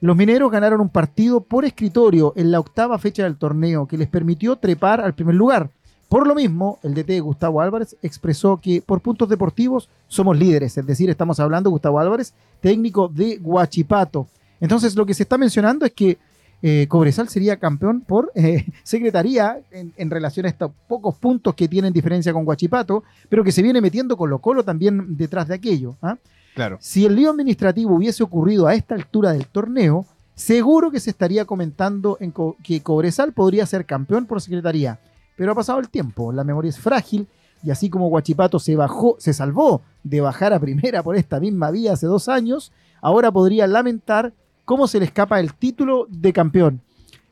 Los 0.00 0.16
mineros 0.16 0.50
ganaron 0.50 0.80
un 0.80 0.88
partido 0.88 1.40
por 1.40 1.64
escritorio 1.64 2.32
en 2.34 2.50
la 2.50 2.58
octava 2.58 2.98
fecha 2.98 3.22
del 3.22 3.36
torneo 3.36 3.86
que 3.86 3.98
les 3.98 4.08
permitió 4.08 4.56
trepar 4.56 5.00
al 5.00 5.14
primer 5.14 5.36
lugar. 5.36 5.70
Por 6.08 6.26
lo 6.26 6.34
mismo, 6.34 6.78
el 6.82 6.94
DT 6.94 7.20
Gustavo 7.20 7.60
Álvarez 7.60 7.96
expresó 8.02 8.58
que 8.58 8.80
por 8.80 9.00
puntos 9.00 9.28
deportivos 9.28 9.90
somos 10.06 10.38
líderes, 10.38 10.78
es 10.78 10.86
decir, 10.86 11.10
estamos 11.10 11.38
hablando 11.38 11.68
de 11.68 11.72
Gustavo 11.72 11.98
Álvarez, 11.98 12.32
técnico 12.60 13.08
de 13.08 13.36
Guachipato. 13.36 14.26
Entonces, 14.60 14.96
lo 14.96 15.04
que 15.04 15.12
se 15.12 15.24
está 15.24 15.36
mencionando 15.36 15.84
es 15.84 15.92
que 15.92 16.18
eh, 16.62 16.86
Cobresal 16.88 17.28
sería 17.28 17.58
campeón 17.58 18.00
por 18.00 18.32
eh, 18.34 18.64
secretaría 18.82 19.60
en, 19.70 20.10
relación 20.10 20.46
a 20.46 20.48
estos 20.48 20.72
pocos 20.88 21.14
puntos 21.16 21.54
que 21.54 21.68
tienen 21.68 21.92
diferencia 21.92 22.32
con 22.32 22.44
Guachipato, 22.44 23.04
pero 23.28 23.44
que 23.44 23.52
se 23.52 23.62
viene 23.62 23.80
metiendo 23.80 24.16
Colo 24.16 24.38
Colo 24.38 24.64
también 24.64 25.16
detrás 25.16 25.46
de 25.46 25.54
aquello. 25.54 25.96
¿ah? 26.02 26.16
Claro. 26.54 26.78
Si 26.80 27.04
el 27.04 27.14
lío 27.14 27.30
administrativo 27.30 27.94
hubiese 27.94 28.22
ocurrido 28.22 28.66
a 28.66 28.74
esta 28.74 28.94
altura 28.94 29.32
del 29.32 29.46
torneo, 29.46 30.06
seguro 30.34 30.90
que 30.90 31.00
se 31.00 31.10
estaría 31.10 31.44
comentando 31.44 32.16
en 32.20 32.32
que 32.62 32.82
Cobresal 32.82 33.32
podría 33.32 33.66
ser 33.66 33.84
campeón 33.84 34.26
por 34.26 34.40
secretaría. 34.40 34.98
Pero 35.38 35.52
ha 35.52 35.54
pasado 35.54 35.78
el 35.78 35.88
tiempo, 35.88 36.32
la 36.32 36.42
memoria 36.42 36.68
es 36.68 36.80
frágil 36.80 37.28
y 37.62 37.70
así 37.70 37.88
como 37.88 38.08
Guachipato 38.08 38.58
se 38.58 38.74
bajó, 38.74 39.14
se 39.20 39.32
salvó 39.32 39.82
de 40.02 40.20
bajar 40.20 40.52
a 40.52 40.58
primera 40.58 41.04
por 41.04 41.14
esta 41.14 41.38
misma 41.38 41.70
vía 41.70 41.92
hace 41.92 42.08
dos 42.08 42.28
años, 42.28 42.72
ahora 43.00 43.30
podría 43.30 43.68
lamentar 43.68 44.32
cómo 44.64 44.88
se 44.88 44.98
le 44.98 45.04
escapa 45.04 45.38
el 45.38 45.54
título 45.54 46.06
de 46.10 46.32
campeón. 46.32 46.80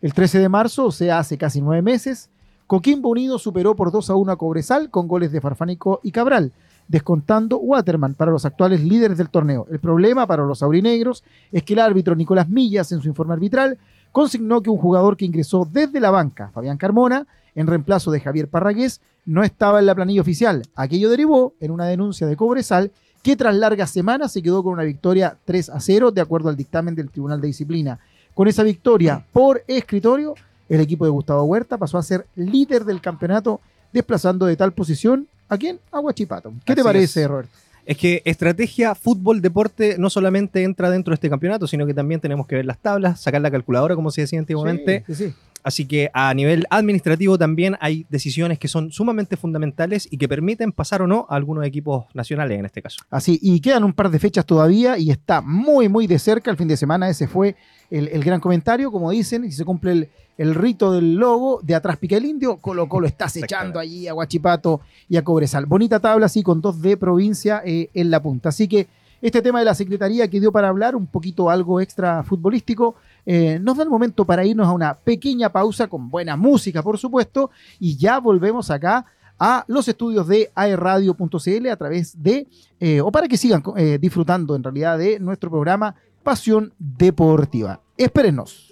El 0.00 0.14
13 0.14 0.38
de 0.38 0.48
marzo, 0.48 0.86
o 0.86 0.92
sea, 0.92 1.18
hace 1.18 1.36
casi 1.36 1.60
nueve 1.60 1.82
meses, 1.82 2.30
Coquimbo 2.68 3.08
Unido 3.08 3.40
superó 3.40 3.74
por 3.74 3.90
2 3.90 4.08
a 4.08 4.14
1 4.14 4.32
a 4.32 4.36
Cobresal 4.36 4.88
con 4.88 5.08
goles 5.08 5.32
de 5.32 5.40
Farfánico 5.40 5.98
y 6.04 6.12
Cabral, 6.12 6.52
descontando 6.86 7.58
Waterman 7.58 8.14
para 8.14 8.30
los 8.30 8.44
actuales 8.44 8.84
líderes 8.84 9.18
del 9.18 9.30
torneo. 9.30 9.66
El 9.68 9.80
problema 9.80 10.28
para 10.28 10.44
los 10.44 10.62
aurinegros 10.62 11.24
es 11.50 11.64
que 11.64 11.72
el 11.72 11.80
árbitro 11.80 12.14
Nicolás 12.14 12.48
Millas, 12.48 12.92
en 12.92 13.02
su 13.02 13.08
informe 13.08 13.34
arbitral, 13.34 13.78
consignó 14.12 14.62
que 14.62 14.70
un 14.70 14.78
jugador 14.78 15.16
que 15.16 15.24
ingresó 15.24 15.68
desde 15.68 15.98
la 15.98 16.12
banca, 16.12 16.50
Fabián 16.54 16.78
Carmona, 16.78 17.26
en 17.56 17.66
reemplazo 17.66 18.12
de 18.12 18.20
Javier 18.20 18.46
Parragués, 18.48 19.00
no 19.24 19.42
estaba 19.42 19.80
en 19.80 19.86
la 19.86 19.94
planilla 19.96 20.20
oficial. 20.20 20.62
Aquello 20.76 21.10
derivó 21.10 21.54
en 21.58 21.72
una 21.72 21.86
denuncia 21.86 22.28
de 22.28 22.36
Cobresal 22.36 22.92
que 23.22 23.34
tras 23.34 23.56
largas 23.56 23.90
semanas 23.90 24.32
se 24.32 24.40
quedó 24.40 24.62
con 24.62 24.74
una 24.74 24.84
victoria 24.84 25.36
3 25.44 25.70
a 25.70 25.80
0 25.80 26.12
de 26.12 26.20
acuerdo 26.20 26.48
al 26.48 26.56
dictamen 26.56 26.94
del 26.94 27.10
Tribunal 27.10 27.40
de 27.40 27.48
Disciplina. 27.48 27.98
Con 28.34 28.46
esa 28.46 28.62
victoria 28.62 29.24
por 29.32 29.64
escritorio, 29.66 30.34
el 30.68 30.80
equipo 30.80 31.04
de 31.04 31.10
Gustavo 31.10 31.42
Huerta 31.42 31.76
pasó 31.76 31.98
a 31.98 32.02
ser 32.02 32.26
líder 32.36 32.84
del 32.84 33.00
campeonato, 33.00 33.60
desplazando 33.92 34.46
de 34.46 34.56
tal 34.56 34.72
posición 34.72 35.26
a 35.48 35.56
quién? 35.56 35.80
A 35.90 35.98
Guachipato. 35.98 36.52
¿Qué 36.64 36.76
te 36.76 36.84
parece, 36.84 37.26
Robert? 37.26 37.48
Es 37.86 37.96
que 37.96 38.20
estrategia, 38.24 38.96
fútbol, 38.96 39.40
deporte 39.40 39.96
no 39.96 40.10
solamente 40.10 40.64
entra 40.64 40.90
dentro 40.90 41.12
de 41.12 41.14
este 41.14 41.30
campeonato, 41.30 41.68
sino 41.68 41.86
que 41.86 41.94
también 41.94 42.20
tenemos 42.20 42.46
que 42.46 42.56
ver 42.56 42.66
las 42.66 42.78
tablas, 42.78 43.20
sacar 43.20 43.40
la 43.40 43.50
calculadora, 43.50 43.94
como 43.94 44.10
se 44.10 44.22
decía 44.22 44.40
antiguamente, 44.40 45.04
sí, 45.06 45.14
sí, 45.14 45.28
sí. 45.28 45.34
Así 45.66 45.84
que 45.84 46.12
a 46.14 46.32
nivel 46.32 46.64
administrativo 46.70 47.36
también 47.36 47.76
hay 47.80 48.06
decisiones 48.08 48.56
que 48.56 48.68
son 48.68 48.92
sumamente 48.92 49.36
fundamentales 49.36 50.06
y 50.08 50.16
que 50.16 50.28
permiten 50.28 50.70
pasar 50.70 51.02
o 51.02 51.08
no 51.08 51.26
a 51.28 51.34
algunos 51.34 51.66
equipos 51.66 52.04
nacionales 52.14 52.60
en 52.60 52.66
este 52.66 52.80
caso. 52.80 52.98
Así, 53.10 53.40
y 53.42 53.58
quedan 53.58 53.82
un 53.82 53.92
par 53.92 54.08
de 54.08 54.20
fechas 54.20 54.46
todavía 54.46 54.96
y 54.96 55.10
está 55.10 55.40
muy, 55.40 55.88
muy 55.88 56.06
de 56.06 56.20
cerca. 56.20 56.52
El 56.52 56.56
fin 56.56 56.68
de 56.68 56.76
semana 56.76 57.08
ese 57.08 57.26
fue 57.26 57.56
el, 57.90 58.22
gran 58.22 58.38
comentario, 58.38 58.92
como 58.92 59.10
dicen, 59.10 59.44
y 59.44 59.50
se 59.50 59.64
cumple 59.64 60.08
el, 60.38 60.54
rito 60.54 60.92
del 60.92 61.16
logo, 61.16 61.58
de 61.64 61.74
atrás 61.74 61.96
pica 61.96 62.16
el 62.16 62.26
indio, 62.26 62.58
Colo 62.58 62.88
Colo 62.88 63.08
está 63.08 63.26
echando 63.34 63.80
allí 63.80 64.06
a 64.06 64.12
Guachipato 64.12 64.82
y 65.08 65.16
a 65.16 65.24
Cobresal. 65.24 65.66
Bonita 65.66 65.98
tabla 65.98 66.26
así 66.26 66.44
con 66.44 66.60
dos 66.60 66.80
de 66.80 66.96
provincia 66.96 67.60
eh, 67.64 67.90
en 67.92 68.12
la 68.12 68.22
punta. 68.22 68.50
Así 68.50 68.68
que 68.68 68.86
este 69.20 69.42
tema 69.42 69.58
de 69.58 69.64
la 69.64 69.74
Secretaría 69.74 70.28
que 70.28 70.38
dio 70.38 70.52
para 70.52 70.68
hablar, 70.68 70.94
un 70.94 71.08
poquito 71.08 71.50
algo 71.50 71.80
extra 71.80 72.22
futbolístico, 72.22 72.94
eh, 73.26 73.58
nos 73.60 73.76
da 73.76 73.82
el 73.82 73.90
momento 73.90 74.24
para 74.24 74.44
irnos 74.44 74.68
a 74.68 74.72
una 74.72 74.94
pequeña 74.94 75.50
pausa 75.50 75.88
con 75.88 76.08
buena 76.08 76.36
música, 76.36 76.82
por 76.82 76.96
supuesto, 76.96 77.50
y 77.80 77.96
ya 77.96 78.20
volvemos 78.20 78.70
acá 78.70 79.04
a 79.38 79.64
los 79.66 79.86
estudios 79.88 80.26
de 80.28 80.50
aerradio.cl 80.54 81.68
a 81.68 81.76
través 81.76 82.22
de, 82.22 82.46
eh, 82.80 83.00
o 83.00 83.10
para 83.10 83.28
que 83.28 83.36
sigan 83.36 83.62
eh, 83.76 83.98
disfrutando 84.00 84.56
en 84.56 84.62
realidad 84.62 84.98
de 84.98 85.18
nuestro 85.20 85.50
programa 85.50 85.94
Pasión 86.22 86.72
Deportiva. 86.78 87.80
Espérenos. 87.96 88.65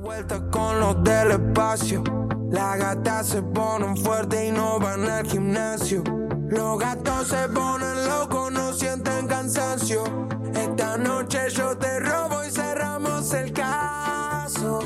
Vuelta 0.00 0.40
con 0.50 0.80
los 0.80 1.02
del 1.02 1.32
espacio. 1.32 2.02
Las 2.50 2.78
gatas 2.78 3.26
se 3.28 3.42
ponen 3.42 3.96
fuerte 3.96 4.46
y 4.46 4.52
no 4.52 4.78
van 4.78 5.08
al 5.08 5.26
gimnasio. 5.26 6.02
Los 6.48 6.78
gatos 6.78 7.28
se 7.28 7.48
ponen 7.48 8.08
locos, 8.08 8.52
no 8.52 8.72
sienten 8.72 9.26
cansancio. 9.26 10.04
Esta 10.54 10.96
noche 10.96 11.48
yo 11.50 11.76
te 11.76 12.00
robo 12.00 12.44
y 12.44 12.50
cerramos 12.50 13.32
el 13.34 13.52
caso. 13.52 14.80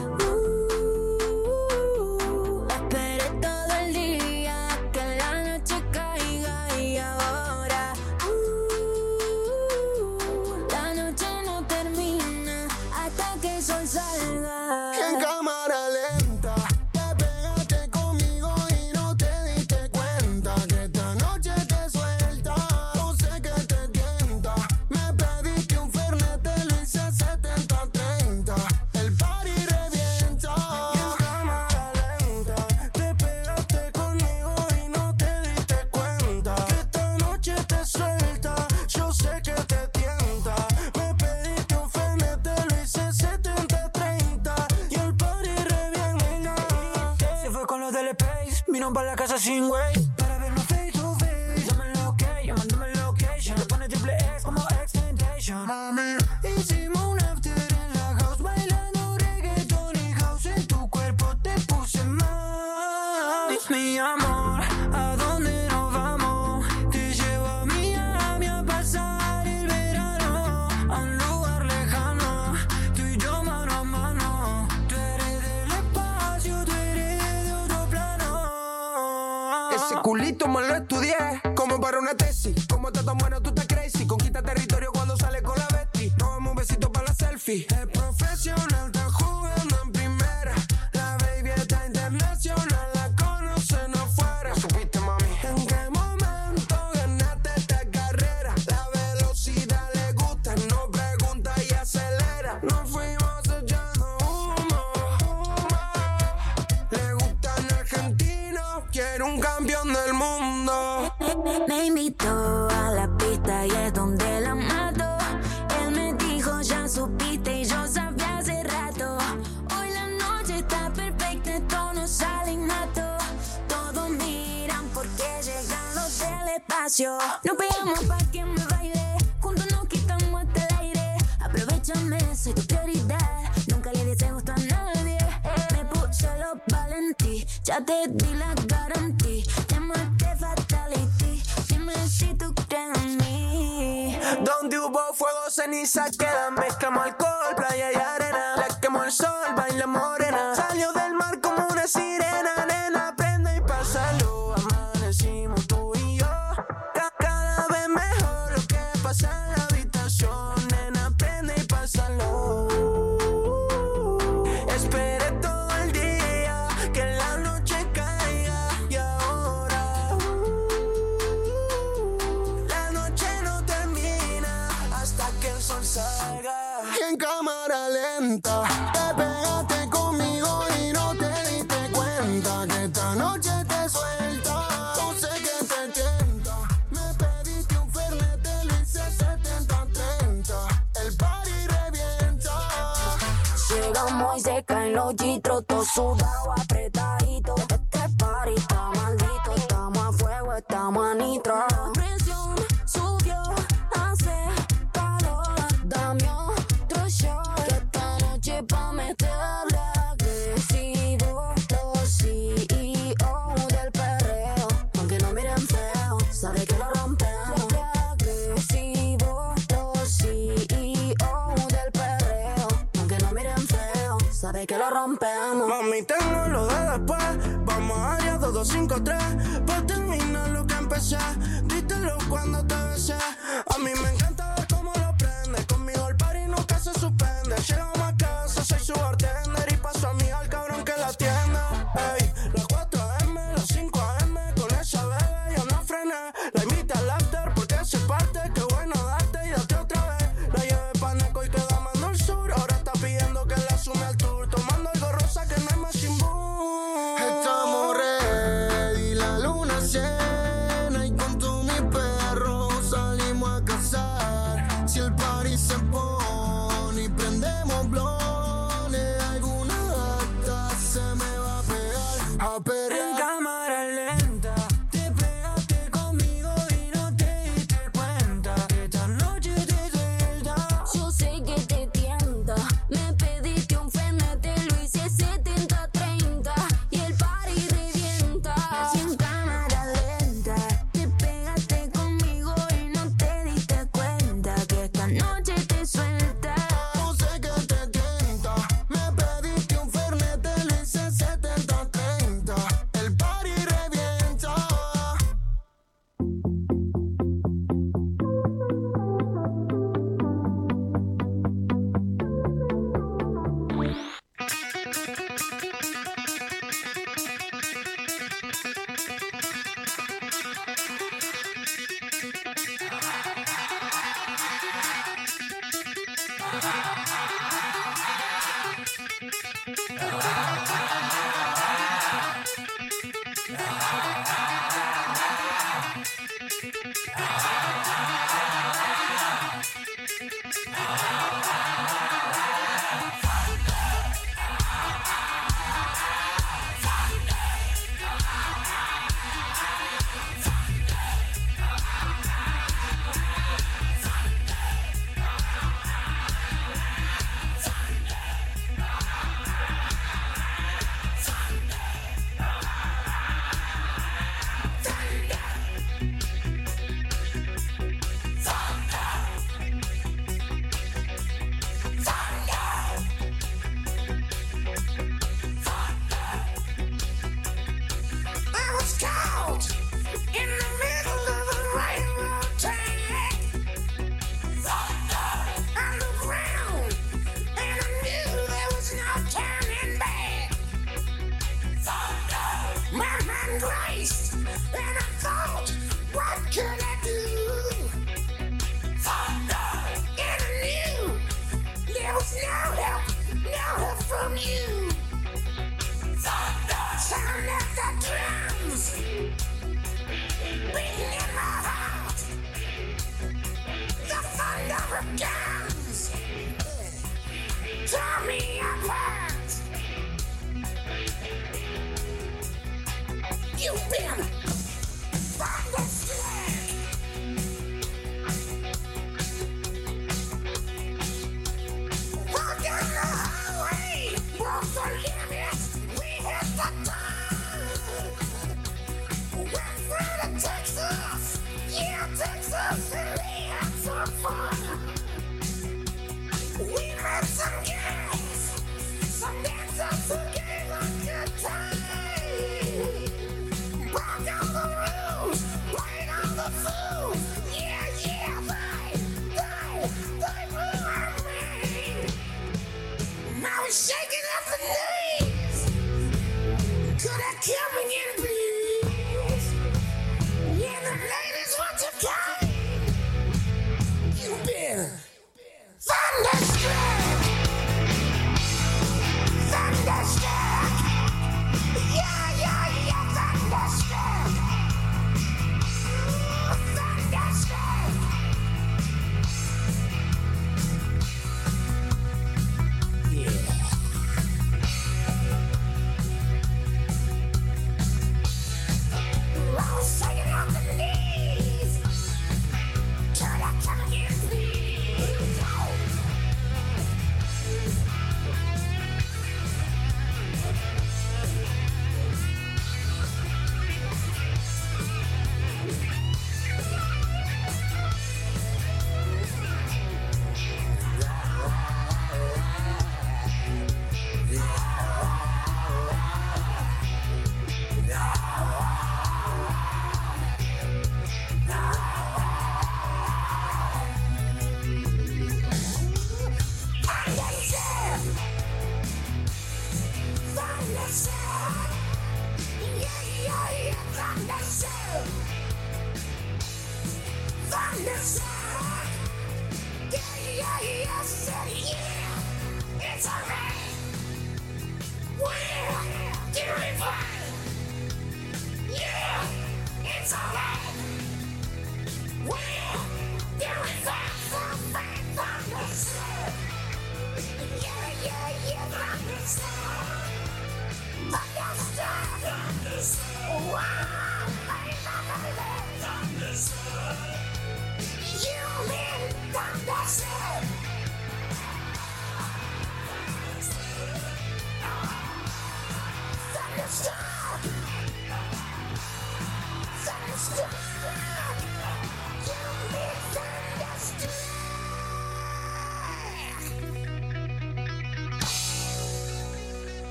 Hubo 145.60 145.66
fuego, 145.66 145.66
ceniza 145.66 146.10
queda. 146.10 146.50
Mezclamos 146.50 147.04
alcohol, 147.04 147.29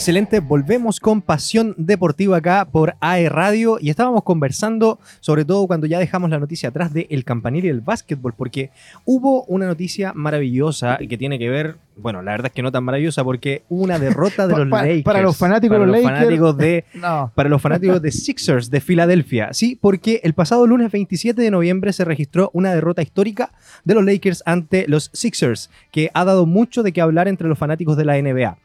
Excelente, 0.00 0.40
volvemos 0.40 1.00
con 1.00 1.22
Pasión 1.22 1.74
Deportiva 1.78 2.36
acá 2.36 2.68
por 2.70 2.96
AE 3.00 3.30
Radio 3.30 3.78
y 3.80 3.88
estábamos 3.88 4.24
conversando, 4.24 4.98
sobre 5.20 5.46
todo 5.46 5.66
cuando 5.66 5.86
ya 5.86 5.98
dejamos 5.98 6.28
la 6.28 6.38
noticia 6.38 6.68
atrás 6.68 6.92
del 6.92 7.06
el 7.08 7.24
campanil 7.24 7.64
y 7.64 7.68
el 7.68 7.80
básquetbol, 7.80 8.34
porque 8.36 8.68
hubo 9.06 9.44
una 9.44 9.64
noticia 9.64 10.12
maravillosa 10.14 10.98
que 10.98 11.16
tiene 11.16 11.38
que 11.38 11.48
ver, 11.48 11.76
bueno, 11.96 12.20
la 12.20 12.32
verdad 12.32 12.48
es 12.48 12.52
que 12.52 12.60
no 12.60 12.70
tan 12.70 12.84
maravillosa, 12.84 13.24
porque 13.24 13.62
hubo 13.70 13.84
una 13.84 13.98
derrota 13.98 14.46
de 14.46 14.54
los 14.58 14.68
Lakers. 14.68 15.02
para 15.02 15.22
los 15.22 15.34
fanáticos 15.38 15.78
para 15.78 15.86
de 15.86 15.86
los 15.86 15.96
los 15.96 16.04
Lakers. 16.04 16.20
fanáticos 16.20 16.56
de 16.58 16.84
No. 17.00 17.32
para 17.34 17.48
los 17.48 17.62
fanáticos 17.62 18.02
de 18.02 18.12
Sixers 18.12 18.68
de 18.70 18.82
Filadelfia. 18.82 19.54
Sí, 19.54 19.78
porque 19.80 20.20
el 20.24 20.34
pasado 20.34 20.66
lunes 20.66 20.92
27 20.92 21.40
de 21.40 21.50
noviembre 21.50 21.94
se 21.94 22.04
registró 22.04 22.50
una 22.52 22.74
derrota 22.74 23.00
histórica 23.00 23.50
de 23.86 23.94
los 23.94 24.04
Lakers 24.04 24.42
ante 24.44 24.84
los 24.88 25.08
Sixers, 25.14 25.70
que 25.90 26.10
ha 26.12 26.26
dado 26.26 26.44
mucho 26.44 26.82
de 26.82 26.92
qué 26.92 27.00
hablar 27.00 27.28
entre 27.28 27.48
los 27.48 27.58
fanáticos 27.58 27.96
de 27.96 28.04
la 28.04 28.20
NBA. 28.20 28.58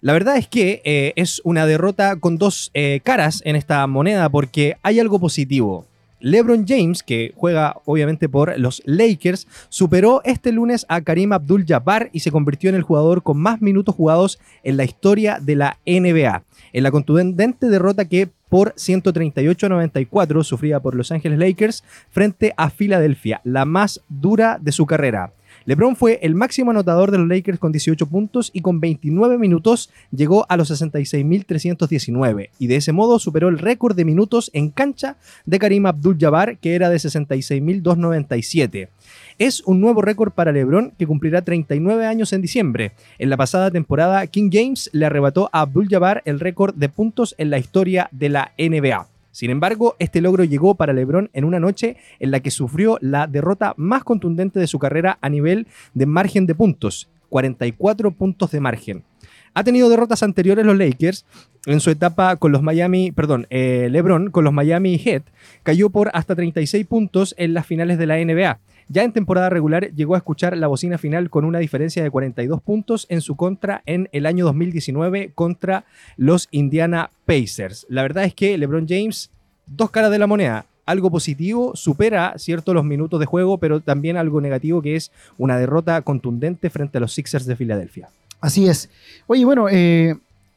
La 0.00 0.12
verdad 0.12 0.36
es 0.36 0.46
que 0.48 0.82
eh, 0.84 1.12
es 1.16 1.40
una 1.44 1.66
derrota 1.66 2.16
con 2.16 2.38
dos 2.38 2.70
eh, 2.74 3.00
caras 3.02 3.42
en 3.44 3.56
esta 3.56 3.86
moneda 3.86 4.28
porque 4.28 4.76
hay 4.82 5.00
algo 5.00 5.18
positivo. 5.18 5.86
LeBron 6.20 6.66
James, 6.66 7.02
que 7.02 7.32
juega 7.36 7.76
obviamente 7.84 8.28
por 8.28 8.58
los 8.58 8.82
Lakers, 8.86 9.46
superó 9.68 10.22
este 10.24 10.50
lunes 10.50 10.86
a 10.88 11.00
Karim 11.02 11.32
Abdul-Jabbar 11.32 12.08
y 12.12 12.20
se 12.20 12.30
convirtió 12.30 12.70
en 12.70 12.76
el 12.76 12.82
jugador 12.82 13.22
con 13.22 13.38
más 13.38 13.60
minutos 13.60 13.94
jugados 13.94 14.38
en 14.62 14.76
la 14.76 14.84
historia 14.84 15.38
de 15.40 15.56
la 15.56 15.78
NBA. 15.86 16.42
En 16.72 16.82
la 16.82 16.90
contundente 16.90 17.68
derrota 17.68 18.06
que 18.06 18.28
por 18.48 18.72
138 18.76 19.66
a 19.66 19.68
94 19.68 20.44
sufría 20.44 20.80
por 20.80 20.94
Los 20.94 21.12
Ángeles 21.12 21.38
Lakers 21.38 21.84
frente 22.10 22.54
a 22.56 22.70
Filadelfia, 22.70 23.40
la 23.44 23.64
más 23.64 24.00
dura 24.08 24.58
de 24.60 24.72
su 24.72 24.86
carrera. 24.86 25.32
LeBron 25.66 25.96
fue 25.96 26.20
el 26.22 26.36
máximo 26.36 26.70
anotador 26.70 27.10
de 27.10 27.18
los 27.18 27.26
Lakers 27.26 27.58
con 27.58 27.72
18 27.72 28.06
puntos 28.06 28.50
y 28.52 28.60
con 28.60 28.78
29 28.78 29.36
minutos 29.36 29.90
llegó 30.12 30.46
a 30.48 30.56
los 30.56 30.70
66.319 30.70 32.50
y 32.60 32.68
de 32.68 32.76
ese 32.76 32.92
modo 32.92 33.18
superó 33.18 33.48
el 33.48 33.58
récord 33.58 33.96
de 33.96 34.04
minutos 34.04 34.48
en 34.54 34.70
cancha 34.70 35.16
de 35.44 35.58
Karim 35.58 35.86
Abdul-Jabbar 35.86 36.58
que 36.58 36.76
era 36.76 36.88
de 36.88 36.98
66.297. 36.98 38.90
Es 39.38 39.60
un 39.66 39.80
nuevo 39.80 40.02
récord 40.02 40.30
para 40.30 40.52
LeBron 40.52 40.92
que 40.96 41.06
cumplirá 41.08 41.42
39 41.42 42.06
años 42.06 42.32
en 42.32 42.42
diciembre. 42.42 42.92
En 43.18 43.28
la 43.28 43.36
pasada 43.36 43.72
temporada, 43.72 44.24
King 44.28 44.50
James 44.52 44.88
le 44.92 45.06
arrebató 45.06 45.50
a 45.52 45.62
Abdul-Jabbar 45.62 46.22
el 46.26 46.38
récord 46.38 46.76
de 46.76 46.88
puntos 46.88 47.34
en 47.38 47.50
la 47.50 47.58
historia 47.58 48.08
de 48.12 48.28
la 48.28 48.52
NBA. 48.56 49.15
Sin 49.36 49.50
embargo, 49.50 49.96
este 49.98 50.22
logro 50.22 50.44
llegó 50.44 50.76
para 50.76 50.94
LeBron 50.94 51.28
en 51.34 51.44
una 51.44 51.60
noche 51.60 51.98
en 52.20 52.30
la 52.30 52.40
que 52.40 52.50
sufrió 52.50 52.96
la 53.02 53.26
derrota 53.26 53.74
más 53.76 54.02
contundente 54.02 54.58
de 54.58 54.66
su 54.66 54.78
carrera 54.78 55.18
a 55.20 55.28
nivel 55.28 55.66
de 55.92 56.06
margen 56.06 56.46
de 56.46 56.54
puntos, 56.54 57.10
44 57.28 58.12
puntos 58.12 58.50
de 58.50 58.60
margen. 58.60 59.04
Ha 59.52 59.62
tenido 59.62 59.90
derrotas 59.90 60.22
anteriores 60.22 60.64
los 60.64 60.78
Lakers 60.78 61.26
en 61.66 61.80
su 61.80 61.90
etapa 61.90 62.36
con 62.36 62.50
los 62.50 62.62
Miami, 62.62 63.12
perdón, 63.12 63.46
eh, 63.50 63.88
LeBron 63.90 64.30
con 64.30 64.42
los 64.42 64.54
Miami 64.54 64.96
Heat 64.96 65.24
cayó 65.62 65.90
por 65.90 66.10
hasta 66.14 66.34
36 66.34 66.86
puntos 66.86 67.34
en 67.36 67.52
las 67.52 67.66
finales 67.66 67.98
de 67.98 68.06
la 68.06 68.16
NBA. 68.16 68.58
Ya 68.88 69.02
en 69.02 69.12
temporada 69.12 69.50
regular 69.50 69.90
llegó 69.94 70.14
a 70.14 70.18
escuchar 70.18 70.56
la 70.56 70.68
bocina 70.68 70.96
final 70.98 71.28
con 71.28 71.44
una 71.44 71.58
diferencia 71.58 72.02
de 72.02 72.10
42 72.10 72.62
puntos 72.62 73.06
en 73.08 73.20
su 73.20 73.34
contra 73.36 73.82
en 73.84 74.08
el 74.12 74.26
año 74.26 74.44
2019 74.44 75.32
contra 75.34 75.84
los 76.16 76.46
Indiana 76.52 77.10
Pacers. 77.24 77.86
La 77.88 78.02
verdad 78.02 78.24
es 78.24 78.34
que 78.34 78.56
LeBron 78.56 78.86
James, 78.88 79.30
dos 79.66 79.90
caras 79.90 80.10
de 80.12 80.18
la 80.18 80.26
moneda. 80.28 80.66
Algo 80.84 81.10
positivo, 81.10 81.74
supera 81.74 82.34
cierto 82.38 82.72
los 82.72 82.84
minutos 82.84 83.18
de 83.18 83.26
juego, 83.26 83.58
pero 83.58 83.80
también 83.80 84.16
algo 84.16 84.40
negativo 84.40 84.80
que 84.82 84.94
es 84.94 85.10
una 85.36 85.58
derrota 85.58 86.00
contundente 86.02 86.70
frente 86.70 86.98
a 86.98 87.00
los 87.00 87.12
Sixers 87.12 87.44
de 87.46 87.56
Filadelfia. 87.56 88.08
Así 88.40 88.68
es. 88.68 88.88
Oye, 89.26 89.44
bueno, 89.44 89.66
eh, 89.68 90.14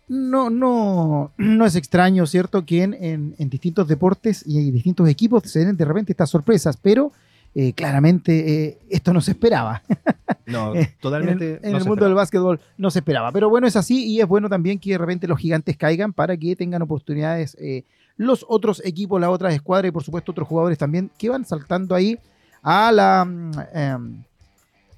no, 0.07 0.51
no, 0.51 1.31
no 1.37 1.65
es 1.65 1.75
extraño, 1.75 2.27
¿cierto?, 2.27 2.63
que 2.63 2.83
en, 2.83 2.93
en- 2.93 3.35
en 3.39 3.49
distintos 3.49 3.87
deportes 3.87 4.43
y 4.45 4.59
en 4.59 4.71
distintos 4.71 5.09
equipos 5.09 5.41
se 5.45 5.65
den 5.65 5.75
de 5.77 5.85
repente 5.85 6.11
estas 6.13 6.29
sorpresas, 6.29 6.77
pero 6.79 7.11
eh, 7.55 7.73
claramente 7.73 8.67
eh, 8.67 8.77
esto 8.89 9.12
no 9.12 9.21
se 9.21 9.31
esperaba. 9.31 9.81
No, 10.45 10.73
totalmente. 11.01 11.45
en 11.45 11.51
el, 11.51 11.59
en 11.65 11.71
no 11.71 11.77
el 11.77 11.83
se 11.83 11.89
mundo 11.89 12.05
del 12.05 12.13
básquetbol 12.13 12.59
no 12.77 12.91
se 12.91 12.99
esperaba. 12.99 13.31
Pero 13.31 13.49
bueno, 13.49 13.67
es 13.67 13.75
así 13.75 14.05
y 14.05 14.21
es 14.21 14.27
bueno 14.27 14.49
también 14.49 14.79
que 14.79 14.91
de 14.91 14.97
repente 14.97 15.27
los 15.27 15.39
gigantes 15.39 15.75
caigan 15.77 16.13
para 16.13 16.38
que 16.38 16.55
tengan 16.55 16.81
oportunidades 16.81 17.57
eh, 17.59 17.83
los 18.17 18.45
otros 18.47 18.81
equipos, 18.85 19.19
las 19.19 19.29
otras 19.29 19.53
escuadras 19.53 19.89
y 19.89 19.91
por 19.91 20.03
supuesto 20.03 20.31
otros 20.31 20.47
jugadores 20.47 20.77
también 20.77 21.09
que 21.17 21.29
van 21.29 21.45
saltando 21.45 21.95
ahí 21.95 22.19
a 22.62 22.91
la, 22.91 23.25
mm, 23.25 23.51
em, 23.73 24.23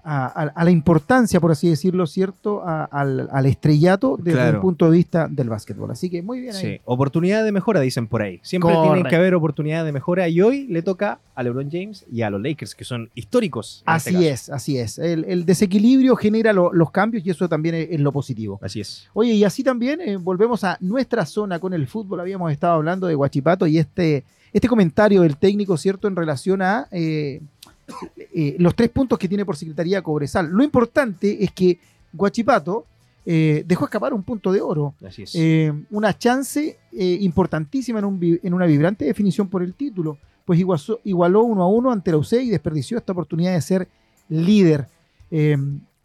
a, 0.03 0.25
a- 0.27 0.51
a 0.55 0.63
la 0.63 0.71
importancia, 0.71 1.39
por 1.39 1.51
así 1.51 1.69
decirlo, 1.69 2.07
¿cierto? 2.07 2.61
A- 2.63 2.85
al, 2.85 3.27
al 3.31 3.45
estrellato 3.45 4.17
desde 4.17 4.31
Claro. 4.39 4.57
el 4.57 4.61
punto 4.61 4.89
de 4.89 4.97
vista 4.97 5.27
del 5.29 5.49
básquetbol. 5.49 5.91
Así 5.91 6.09
que 6.09 6.21
muy 6.21 6.39
bien 6.41 6.55
ahí. 6.55 6.61
Sí, 6.61 6.81
oportunidad 6.85 7.43
de 7.43 7.51
mejora, 7.51 7.79
dicen 7.79 8.07
por 8.07 8.21
ahí. 8.21 8.39
Siempre 8.43 8.73
tienen 8.83 9.03
que 9.03 9.15
haber 9.15 9.35
oportunidad 9.35 9.85
de 9.85 9.91
mejora 9.91 10.27
y 10.29 10.41
hoy 10.41 10.67
le 10.67 10.81
toca 10.81 11.19
a 11.35 11.43
LeBron 11.43 11.69
James 11.71 12.05
y 12.11 12.21
a 12.21 12.29
los 12.29 12.41
Lakers, 12.41 12.75
que 12.75 12.83
son 12.83 13.09
históricos. 13.15 13.77
este 13.79 14.09
Así 14.11 14.27
es, 14.27 14.49
así 14.49 14.77
es. 14.77 14.99
El, 14.99 15.25
el 15.25 15.45
desequilibrio 15.45 16.15
genera 16.15 16.53
lo- 16.53 16.73
los 16.73 16.91
cambios 16.91 17.25
y 17.25 17.29
eso 17.29 17.47
también 17.49 17.75
es, 17.75 17.87
es 17.91 17.99
lo 17.99 18.11
positivo. 18.11 18.59
Así 18.61 18.81
es. 18.81 19.07
Oye, 19.13 19.33
y 19.33 19.43
así 19.43 19.63
también 19.63 20.01
eh, 20.01 20.17
volvemos 20.17 20.63
a 20.63 20.77
nuestra 20.81 21.25
zona 21.25 21.59
con 21.59 21.73
el 21.73 21.87
fútbol. 21.87 22.19
Habíamos 22.19 22.51
estado 22.51 22.73
hablando 22.73 23.07
de 23.07 23.15
Guachipato 23.15 23.65
y 23.67 23.77
este, 23.77 24.23
este 24.53 24.67
comentario 24.67 25.21
del 25.21 25.37
técnico, 25.37 25.77
¿cierto?, 25.77 26.07
en 26.07 26.15
relación 26.15 26.61
a 26.61 26.87
eh, 26.91 27.41
eh, 28.34 28.56
los 28.60 28.75
tres 28.75 28.89
puntos 28.89 29.17
que 29.19 29.27
tiene 29.27 29.45
por 29.45 29.56
Secretaría 29.56 30.01
Cobresal. 30.01 30.47
Lo 30.49 30.63
importante 30.63 31.43
es 31.43 31.51
que 31.51 31.80
Guachipato 32.13 32.86
eh, 33.25 33.63
dejó 33.67 33.86
escapar 33.86 34.13
un 34.13 34.23
punto 34.23 34.51
de 34.51 34.62
oro. 34.62 34.93
Así 35.06 35.23
es. 35.23 35.36
Eh, 35.36 35.71
una 35.91 36.17
chance 36.17 36.77
importantísima 36.93 37.99
en, 37.99 38.06
un 38.06 38.19
vi- 38.19 38.39
en 38.43 38.54
una 38.54 38.65
vibrante 38.65 39.06
definición 39.06 39.47
por 39.47 39.62
el 39.63 39.73
título, 39.73 40.17
pues 40.45 40.60
igualó 41.04 41.43
uno 41.43 41.63
a 41.63 41.67
uno 41.67 41.91
ante 41.91 42.12
la 42.12 42.17
UC 42.17 42.34
y 42.41 42.49
desperdició 42.49 42.97
esta 42.97 43.13
oportunidad 43.13 43.54
de 43.54 43.62
ser 43.62 43.88
líder. 44.27 44.88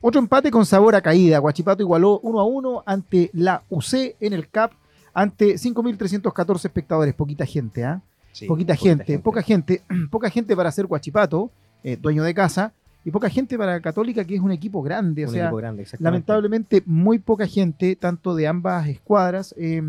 Otro 0.01 0.21
empate 0.21 0.51
con 0.51 0.65
sabor 0.67 0.95
a 0.95 1.01
caída. 1.01 1.39
Guachipato 1.39 1.83
igualó 1.83 2.21
uno 2.21 2.39
a 2.41 2.45
uno 2.45 2.83
ante 2.87 3.31
la 3.33 3.63
UC 3.71 4.15
en 4.21 4.33
el 4.35 4.49
CAP 4.49 4.73
ante 5.15 5.55
5.314 5.55 6.65
espectadores. 6.67 7.15
Poquita 7.15 7.47
gente, 7.47 7.85
¿ah? 7.85 8.03
Sí, 8.33 8.45
poquita, 8.47 8.77
gente, 8.77 9.19
poca 9.19 9.43
gente, 9.43 9.83
poca 10.11 10.29
gente 10.29 10.55
para 10.55 10.71
ser 10.71 10.85
Guachipato, 10.87 11.51
eh, 11.85 11.97
dueño 12.01 12.23
de 12.25 12.35
casa, 12.35 12.73
y 13.05 13.11
poca 13.11 13.31
gente 13.31 13.57
para 13.57 13.81
Católica, 13.81 14.25
que 14.25 14.35
es 14.35 14.41
un 14.41 14.51
equipo 14.51 14.83
grande. 14.83 15.25
o 15.25 15.29
Un 15.29 15.35
sea, 15.35 15.45
equipo 15.45 15.57
grande, 15.59 15.87
lamentablemente 16.01 16.83
muy 16.87 17.19
poca 17.21 17.47
gente, 17.47 17.95
tanto 17.97 18.35
de 18.35 18.47
ambas 18.49 18.89
escuadras. 18.89 19.55
eh, 19.57 19.83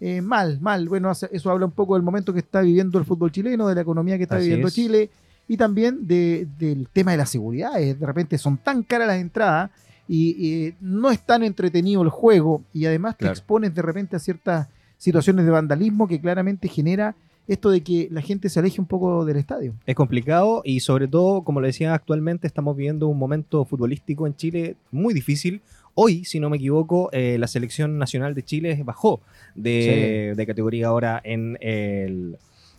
eh, 0.00 0.22
mal, 0.22 0.60
mal. 0.60 0.88
Bueno, 0.88 1.10
eso 1.10 1.50
habla 1.50 1.66
un 1.66 1.72
poco 1.72 1.94
del 1.94 2.04
momento 2.04 2.32
que 2.32 2.38
está 2.38 2.60
viviendo 2.60 2.98
el 3.00 3.04
fútbol 3.04 3.32
chileno, 3.32 3.66
de 3.66 3.74
la 3.74 3.80
economía 3.80 4.16
que 4.16 4.22
está 4.22 4.36
Así 4.36 4.44
viviendo 4.44 4.68
es. 4.68 4.74
Chile 4.74 5.10
y 5.48 5.56
también 5.56 6.06
de- 6.06 6.46
del 6.56 6.86
tema 6.92 7.10
de 7.10 7.16
la 7.16 7.26
seguridad. 7.26 7.72
De 7.74 7.96
repente 8.06 8.38
son 8.38 8.58
tan 8.58 8.84
caras 8.84 9.08
las 9.08 9.16
entradas 9.18 9.70
y, 10.06 10.72
no 10.80 11.10
es 11.10 11.18
tan 11.20 11.42
entretenido 11.42 12.00
el 12.02 12.10
juego 12.10 12.62
y 12.72 12.86
además 12.86 13.16
te 13.16 13.24
Claro. 13.24 13.32
expones 13.32 13.74
de 13.74 13.82
repente 13.82 14.14
a 14.14 14.20
ciertas 14.20 14.68
situaciones 14.98 15.44
de 15.44 15.50
vandalismo 15.50 16.06
que 16.06 16.20
claramente 16.20 16.68
genera 16.68 17.14
esto 17.48 17.70
de 17.70 17.80
que 17.82 18.08
la 18.12 18.20
gente 18.22 18.48
se 18.48 18.60
aleje 18.60 18.80
un 18.80 18.86
poco 18.86 19.24
del 19.24 19.36
estadio. 19.38 19.74
Es 19.86 19.94
complicado 19.96 20.62
y 20.64 20.80
sobre 20.80 21.08
todo, 21.08 21.42
como 21.42 21.60
le 21.60 21.68
decía, 21.68 21.94
actualmente 21.94 22.46
estamos 22.46 22.76
viviendo 22.76 23.08
un 23.08 23.18
momento 23.18 23.64
futbolístico 23.64 24.26
en 24.26 24.36
Chile 24.36 24.76
muy 24.92 25.14
difícil. 25.14 25.60
Hoy, 25.94 26.24
si 26.24 26.38
no 26.38 26.48
me 26.50 26.58
equivoco, 26.58 27.08
eh, 27.12 27.36
la 27.38 27.48
selección 27.48 27.98
nacional 27.98 28.34
de 28.34 28.44
Chile 28.44 28.80
bajó 28.84 29.20
de, 29.56 30.34
de 30.36 30.46
categoría 30.46 30.86
ahora 30.88 31.20
en 31.24 31.58
el, 31.60 32.36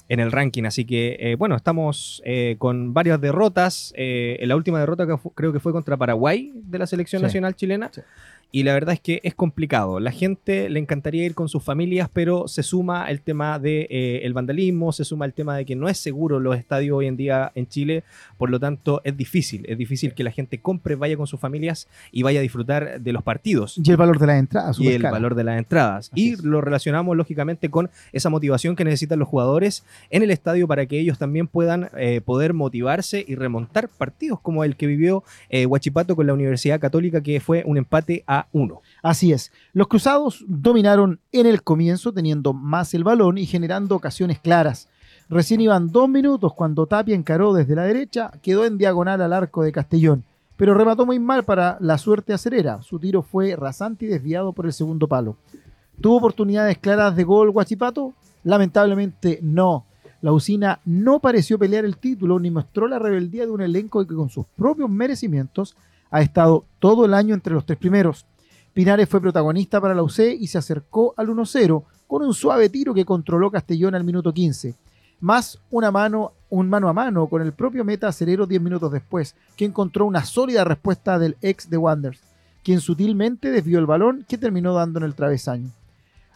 en 0.07 0.19
el 0.21 0.31
ranking. 0.31 0.63
Así 0.63 0.85
que, 0.85 1.17
eh, 1.19 1.35
bueno, 1.35 1.55
estamos 1.57 2.21
eh, 2.23 2.55
con 2.59 2.93
varias 2.93 3.19
derrotas. 3.19 3.93
Eh, 3.97 4.39
la 4.45 4.55
última 4.55 4.79
derrota 4.79 5.05
que 5.05 5.15
creo 5.35 5.51
que 5.51 5.59
fue 5.59 5.71
contra 5.73 5.97
Paraguay 5.97 6.53
de 6.55 6.79
la 6.79 6.87
selección 6.87 7.19
Sí. 7.19 7.23
nacional 7.23 7.55
chilena. 7.55 7.89
Sí. 7.93 8.01
Y 8.51 8.63
la 8.63 8.73
verdad 8.73 8.93
es 8.93 8.99
que 8.99 9.21
es 9.23 9.35
complicado. 9.35 9.99
La 9.99 10.11
gente 10.11 10.69
le 10.69 10.79
encantaría 10.79 11.23
ir 11.23 11.35
con 11.35 11.49
sus 11.49 11.63
familias, 11.63 12.09
pero 12.11 12.47
se 12.47 12.63
suma 12.63 13.09
el 13.11 13.21
tema 13.21 13.59
del 13.59 13.87
de, 13.87 13.87
eh, 13.91 14.21
el 14.23 14.33
vandalismo, 14.33 14.91
se 14.91 15.05
suma 15.05 15.25
el 15.25 15.33
tema 15.33 15.55
de 15.55 15.65
que 15.65 15.75
no 15.75 15.87
es 15.87 15.99
seguro 15.99 16.39
los 16.39 16.57
estadios 16.57 16.97
hoy 16.97 17.05
en 17.05 17.15
día 17.15 17.51
en 17.53 17.67
Chile. 17.67 18.03
Por 18.37 18.49
lo 18.49 18.59
tanto, 18.59 19.01
es 19.03 19.15
difícil. 19.15 19.65
Es 19.67 19.77
difícil 19.77 20.15
que 20.15 20.23
la 20.23 20.31
gente 20.31 20.59
compre, 20.59 20.95
vaya 20.95 21.15
con 21.15 21.27
sus 21.27 21.39
familias 21.39 21.87
y 22.11 22.23
vaya 22.23 22.39
a 22.39 22.41
disfrutar 22.41 22.99
de 22.99 23.13
los 23.13 23.21
partidos 23.21 23.79
Y 23.83 23.91
el 23.91 23.97
valor 23.97 24.17
de 24.17 24.25
las 24.25 24.39
entradas. 24.39 24.79
y 24.79 24.87
el 24.87 25.03
valor 25.03 25.35
de 25.35 25.43
las 25.43 25.57
entradas. 25.59 26.09
Así 26.11 26.29
y 26.29 26.33
es. 26.33 26.43
lo 26.43 26.61
relacionamos 26.61 27.15
lógicamente 27.15 27.69
con 27.69 27.91
esa 28.13 28.29
motivación 28.31 28.75
que 28.75 28.83
necesitan 28.83 29.19
los 29.19 29.27
jugadores 29.27 29.83
en 30.09 30.23
el 30.23 30.31
estadio 30.31 30.67
para 30.67 30.87
que 30.87 30.99
ellos 30.99 31.19
también 31.19 31.47
puedan 31.47 31.89
eh, 31.97 32.21
poder 32.21 32.53
motivarse 32.53 33.23
y 33.27 33.35
remontar 33.35 33.89
partidos 33.89 34.39
como 34.39 34.63
el 34.63 34.75
que 34.75 34.87
vivió 34.87 35.23
eh, 35.49 35.67
Huachipato 35.67 36.15
con 36.15 36.25
la 36.25 36.33
Universidad 36.33 36.79
Católica, 36.79 37.21
que 37.21 37.39
fue 37.39 37.63
un 37.65 37.77
empate 37.77 38.23
a 38.25 38.38
uno. 38.51 38.81
Así 39.03 39.31
es. 39.31 39.51
Los 39.73 39.87
cruzados 39.87 40.45
dominaron 40.47 41.19
en 41.31 41.45
el 41.45 41.63
comienzo, 41.63 42.13
teniendo 42.13 42.53
más 42.53 42.93
el 42.93 43.03
balón 43.03 43.37
y 43.37 43.45
generando 43.45 43.95
ocasiones 43.95 44.39
claras. 44.39 44.89
Recién 45.29 45.61
iban 45.61 45.91
dos 45.91 46.09
minutos 46.09 46.53
cuando 46.53 46.87
Tapia 46.87 47.15
encaró 47.15 47.53
desde 47.53 47.75
la 47.75 47.83
derecha, 47.83 48.31
quedó 48.41 48.65
en 48.65 48.77
diagonal 48.77 49.21
al 49.21 49.33
arco 49.33 49.61
de 49.61 49.71
Castellón, 49.71 50.23
pero 50.57 50.73
remató 50.73 51.05
muy 51.05 51.19
mal 51.19 51.43
para 51.43 51.77
la 51.81 51.97
suerte 51.99 52.33
acerera. 52.33 52.81
Su 52.81 52.99
tiro 52.99 53.21
fue 53.21 53.55
rasante 53.55 54.05
y 54.05 54.07
desviado 54.07 54.53
por 54.53 54.65
el 54.65 54.73
segundo 54.73 55.07
palo. 55.07 55.37
¿Tuvo 56.01 56.17
oportunidades 56.17 56.77
claras 56.79 57.15
de 57.15 57.23
gol 57.23 57.51
Guachipato? 57.51 58.13
Lamentablemente 58.43 59.39
no. 59.43 59.85
La 60.21 60.31
usina 60.33 60.79
no 60.83 61.19
pareció 61.19 61.59
pelear 61.59 61.85
el 61.85 61.97
título 61.97 62.39
ni 62.39 62.51
mostró 62.51 62.87
la 62.87 62.99
rebeldía 62.99 63.45
de 63.45 63.51
un 63.51 63.61
elenco 63.61 64.05
que 64.05 64.15
con 64.15 64.29
sus 64.29 64.45
propios 64.57 64.89
merecimientos 64.89 65.77
ha 66.11 66.21
estado 66.21 66.65
todo 66.79 67.05
el 67.05 67.13
año 67.13 67.33
entre 67.33 67.53
los 67.53 67.65
tres 67.65 67.77
primeros. 67.77 68.25
Pinares 68.73 69.09
fue 69.09 69.21
protagonista 69.21 69.81
para 69.81 69.95
la 69.95 70.03
UC 70.03 70.19
y 70.39 70.47
se 70.47 70.57
acercó 70.57 71.13
al 71.17 71.27
1-0 71.27 71.83
con 72.07 72.23
un 72.23 72.33
suave 72.33 72.69
tiro 72.69 72.93
que 72.93 73.05
controló 73.05 73.51
Castellón 73.51 73.95
al 73.95 74.03
minuto 74.03 74.33
15. 74.33 74.75
Más 75.21 75.59
una 75.69 75.91
mano, 75.91 76.31
un 76.49 76.69
mano 76.69 76.87
a 76.87 76.93
mano 76.93 77.27
con 77.27 77.41
el 77.41 77.51
propio 77.51 77.83
meta 77.83 78.07
Acerero 78.07 78.45
10 78.45 78.61
minutos 78.61 78.91
después, 78.91 79.35
que 79.57 79.65
encontró 79.65 80.05
una 80.05 80.23
sólida 80.23 80.63
respuesta 80.63 81.19
del 81.19 81.35
ex 81.41 81.69
de 81.69 81.77
Wanderers, 81.77 82.21
quien 82.63 82.79
sutilmente 82.79 83.51
desvió 83.51 83.79
el 83.79 83.85
balón 83.85 84.25
que 84.27 84.37
terminó 84.37 84.73
dando 84.73 84.99
en 84.99 85.05
el 85.05 85.15
travesaño. 85.15 85.69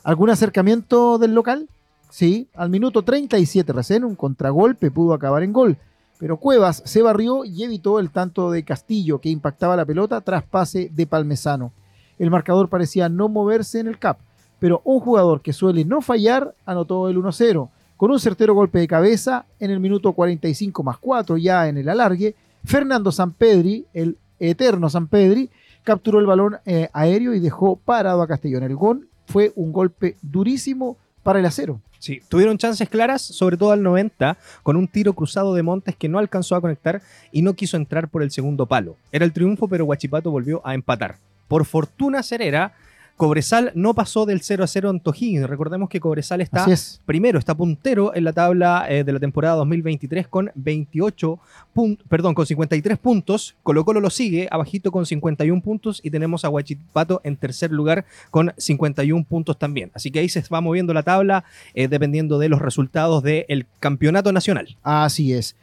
¿Algún 0.03 0.29
acercamiento 0.29 1.17
del 1.17 1.33
local? 1.33 1.69
Sí, 2.09 2.49
al 2.55 2.69
minuto 2.69 3.03
37 3.03 3.71
recién 3.71 4.03
un 4.03 4.15
contragolpe 4.15 4.91
pudo 4.91 5.13
acabar 5.13 5.43
en 5.43 5.53
gol, 5.53 5.77
pero 6.23 6.37
Cuevas 6.37 6.81
se 6.85 7.01
barrió 7.01 7.43
y 7.43 7.65
evitó 7.65 7.99
el 7.99 8.09
tanto 8.09 8.49
de 8.49 8.63
Castillo 8.63 9.19
que 9.19 9.27
impactaba 9.27 9.75
la 9.75 9.83
pelota 9.83 10.21
tras 10.21 10.41
pase 10.41 10.89
de 10.93 11.05
Palmesano. 11.05 11.73
El 12.17 12.31
marcador 12.31 12.69
parecía 12.69 13.09
no 13.09 13.27
moverse 13.27 13.81
en 13.81 13.87
el 13.87 13.99
cap, 13.99 14.19
pero 14.57 14.79
un 14.85 15.01
jugador 15.01 15.41
que 15.41 15.51
suele 15.51 15.83
no 15.83 15.99
fallar 15.99 16.55
anotó 16.65 17.09
el 17.09 17.17
1-0 17.17 17.67
con 17.97 18.09
un 18.09 18.21
certero 18.21 18.53
golpe 18.53 18.79
de 18.79 18.87
cabeza 18.87 19.47
en 19.59 19.71
el 19.71 19.81
minuto 19.81 20.13
45 20.13 20.81
más 20.81 20.97
4 20.97 21.35
ya 21.35 21.67
en 21.67 21.77
el 21.77 21.89
alargue. 21.89 22.35
Fernando 22.63 23.11
Sampedri, 23.11 23.85
el 23.93 24.17
eterno 24.39 24.89
Sampedri, 24.89 25.49
capturó 25.83 26.21
el 26.21 26.25
balón 26.25 26.55
eh, 26.65 26.87
aéreo 26.93 27.33
y 27.33 27.41
dejó 27.41 27.75
parado 27.75 28.21
a 28.21 28.27
Castellón. 28.29 28.63
El 28.63 28.77
gol 28.77 29.09
fue 29.25 29.51
un 29.57 29.73
golpe 29.73 30.15
durísimo 30.21 30.95
para 31.23 31.39
el 31.39 31.45
acero. 31.45 31.81
Sí, 31.99 32.21
tuvieron 32.27 32.57
chances 32.57 32.89
claras, 32.89 33.21
sobre 33.21 33.55
todo 33.55 33.71
al 33.71 33.81
90, 33.81 34.37
con 34.61 34.75
un 34.75 34.89
tiro 34.89 35.13
cruzado 35.13 35.55
de 35.55 35.63
Montes 35.63 35.95
que 35.95 36.09
no 36.09 36.19
alcanzó 36.19 36.55
a 36.55 36.61
conectar 36.61 37.01
y 37.31 37.41
no 37.41 37.53
quiso 37.53 37.77
entrar 37.77 38.09
por 38.09 38.23
el 38.23 38.31
segundo 38.31 38.65
palo. 38.65 38.97
Era 39.11 39.23
el 39.23 39.31
triunfo, 39.31 39.69
pero 39.69 39.85
Huachipato 39.85 40.29
volvió 40.29 40.61
a 40.67 40.73
empatar. 40.73 41.15
Por 41.47 41.63
fortuna 41.63 42.21
cerera, 42.21 42.73
Cobresal 43.15 43.71
no 43.75 43.93
pasó 43.93 44.25
del 44.25 44.41
0 44.41 44.63
a 44.63 44.67
0 44.67 44.89
en 44.89 44.99
Tojín. 44.99 45.47
Recordemos 45.47 45.87
que 45.87 45.99
Cobresal 45.99 46.41
está 46.41 46.65
es. 46.65 46.99
primero, 47.05 47.37
está 47.39 47.53
puntero 47.55 48.13
en 48.15 48.23
la 48.23 48.33
tabla 48.33 48.85
eh, 48.89 49.03
de 49.03 49.13
la 49.13 49.19
temporada 49.19 49.55
2023 49.57 50.27
con 50.27 50.51
28 50.55 51.39
pun- 51.75 51.97
perdón, 52.09 52.33
con 52.33 52.45
53 52.45 52.97
puntos. 52.97 53.55
Colo 53.63 53.85
Colo 53.85 53.99
lo 54.01 54.09
sigue 54.09 54.47
abajito 54.51 54.91
con 54.91 55.05
51 55.05 55.61
puntos 55.61 56.01
y 56.03 56.09
tenemos 56.09 56.43
a 56.43 56.49
Huachipato 56.49 57.21
en 57.23 57.35
tercer 57.37 57.71
lugar 57.71 58.03
con 58.31 58.51
51 58.57 59.23
puntos 59.25 59.57
también. 59.57 59.91
Así 59.93 60.09
que 60.11 60.19
ahí 60.19 60.27
se 60.29 60.43
va 60.51 60.59
moviendo 60.59 60.93
la 60.93 61.03
tabla 61.03 61.43
eh, 61.75 61.87
dependiendo 61.87 62.39
de 62.39 62.49
los 62.49 62.61
resultados 62.61 63.21
del 63.23 63.67
campeonato 63.79 64.31
nacional. 64.31 64.75
Así 64.81 65.33
es. 65.33 65.55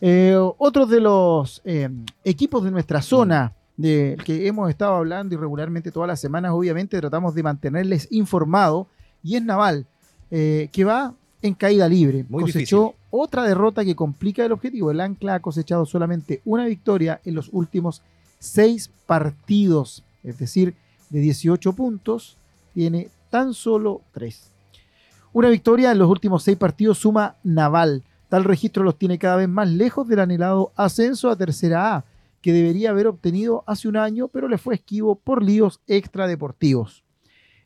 Eh, 0.00 0.36
otro 0.58 0.86
de 0.86 1.00
los 1.00 1.62
eh, 1.64 1.88
equipos 2.24 2.62
de 2.64 2.70
nuestra 2.70 3.00
zona, 3.00 3.52
del 3.76 4.22
que 4.24 4.46
hemos 4.46 4.70
estado 4.70 4.94
hablando 4.94 5.34
irregularmente 5.34 5.92
todas 5.92 6.08
las 6.08 6.20
semanas, 6.20 6.52
obviamente 6.52 6.98
tratamos 6.98 7.34
de 7.34 7.42
mantenerles 7.42 8.08
informados, 8.10 8.86
y 9.22 9.36
es 9.36 9.44
Naval, 9.44 9.86
eh, 10.30 10.68
que 10.72 10.84
va 10.84 11.14
en 11.42 11.54
caída 11.54 11.88
libre. 11.88 12.24
Muy 12.28 12.44
Cosechó 12.44 12.94
otra 13.10 13.44
derrota 13.44 13.84
que 13.84 13.94
complica 13.94 14.44
el 14.44 14.52
objetivo. 14.52 14.90
El 14.90 15.00
Ancla 15.00 15.34
ha 15.34 15.40
cosechado 15.40 15.86
solamente 15.86 16.40
una 16.44 16.66
victoria 16.66 17.20
en 17.24 17.34
los 17.34 17.48
últimos 17.52 18.02
seis 18.38 18.90
partidos, 19.06 20.04
es 20.22 20.38
decir, 20.38 20.74
de 21.10 21.20
18 21.20 21.72
puntos, 21.72 22.36
tiene 22.74 23.08
tan 23.30 23.54
solo 23.54 24.02
tres. 24.12 24.50
Una 25.32 25.48
victoria 25.48 25.92
en 25.92 25.98
los 25.98 26.08
últimos 26.08 26.42
seis 26.42 26.56
partidos 26.56 26.98
suma 26.98 27.36
Naval. 27.44 28.02
Tal 28.28 28.44
registro 28.44 28.82
los 28.82 28.96
tiene 28.96 29.18
cada 29.18 29.36
vez 29.36 29.48
más 29.48 29.68
lejos 29.68 30.08
del 30.08 30.20
anhelado 30.20 30.72
ascenso 30.76 31.30
a 31.30 31.36
Tercera 31.36 31.94
A, 31.94 32.04
que 32.46 32.52
debería 32.52 32.90
haber 32.90 33.08
obtenido 33.08 33.64
hace 33.66 33.88
un 33.88 33.96
año, 33.96 34.28
pero 34.28 34.46
le 34.46 34.56
fue 34.56 34.76
esquivo 34.76 35.16
por 35.16 35.42
líos 35.42 35.80
extradeportivos. 35.88 37.02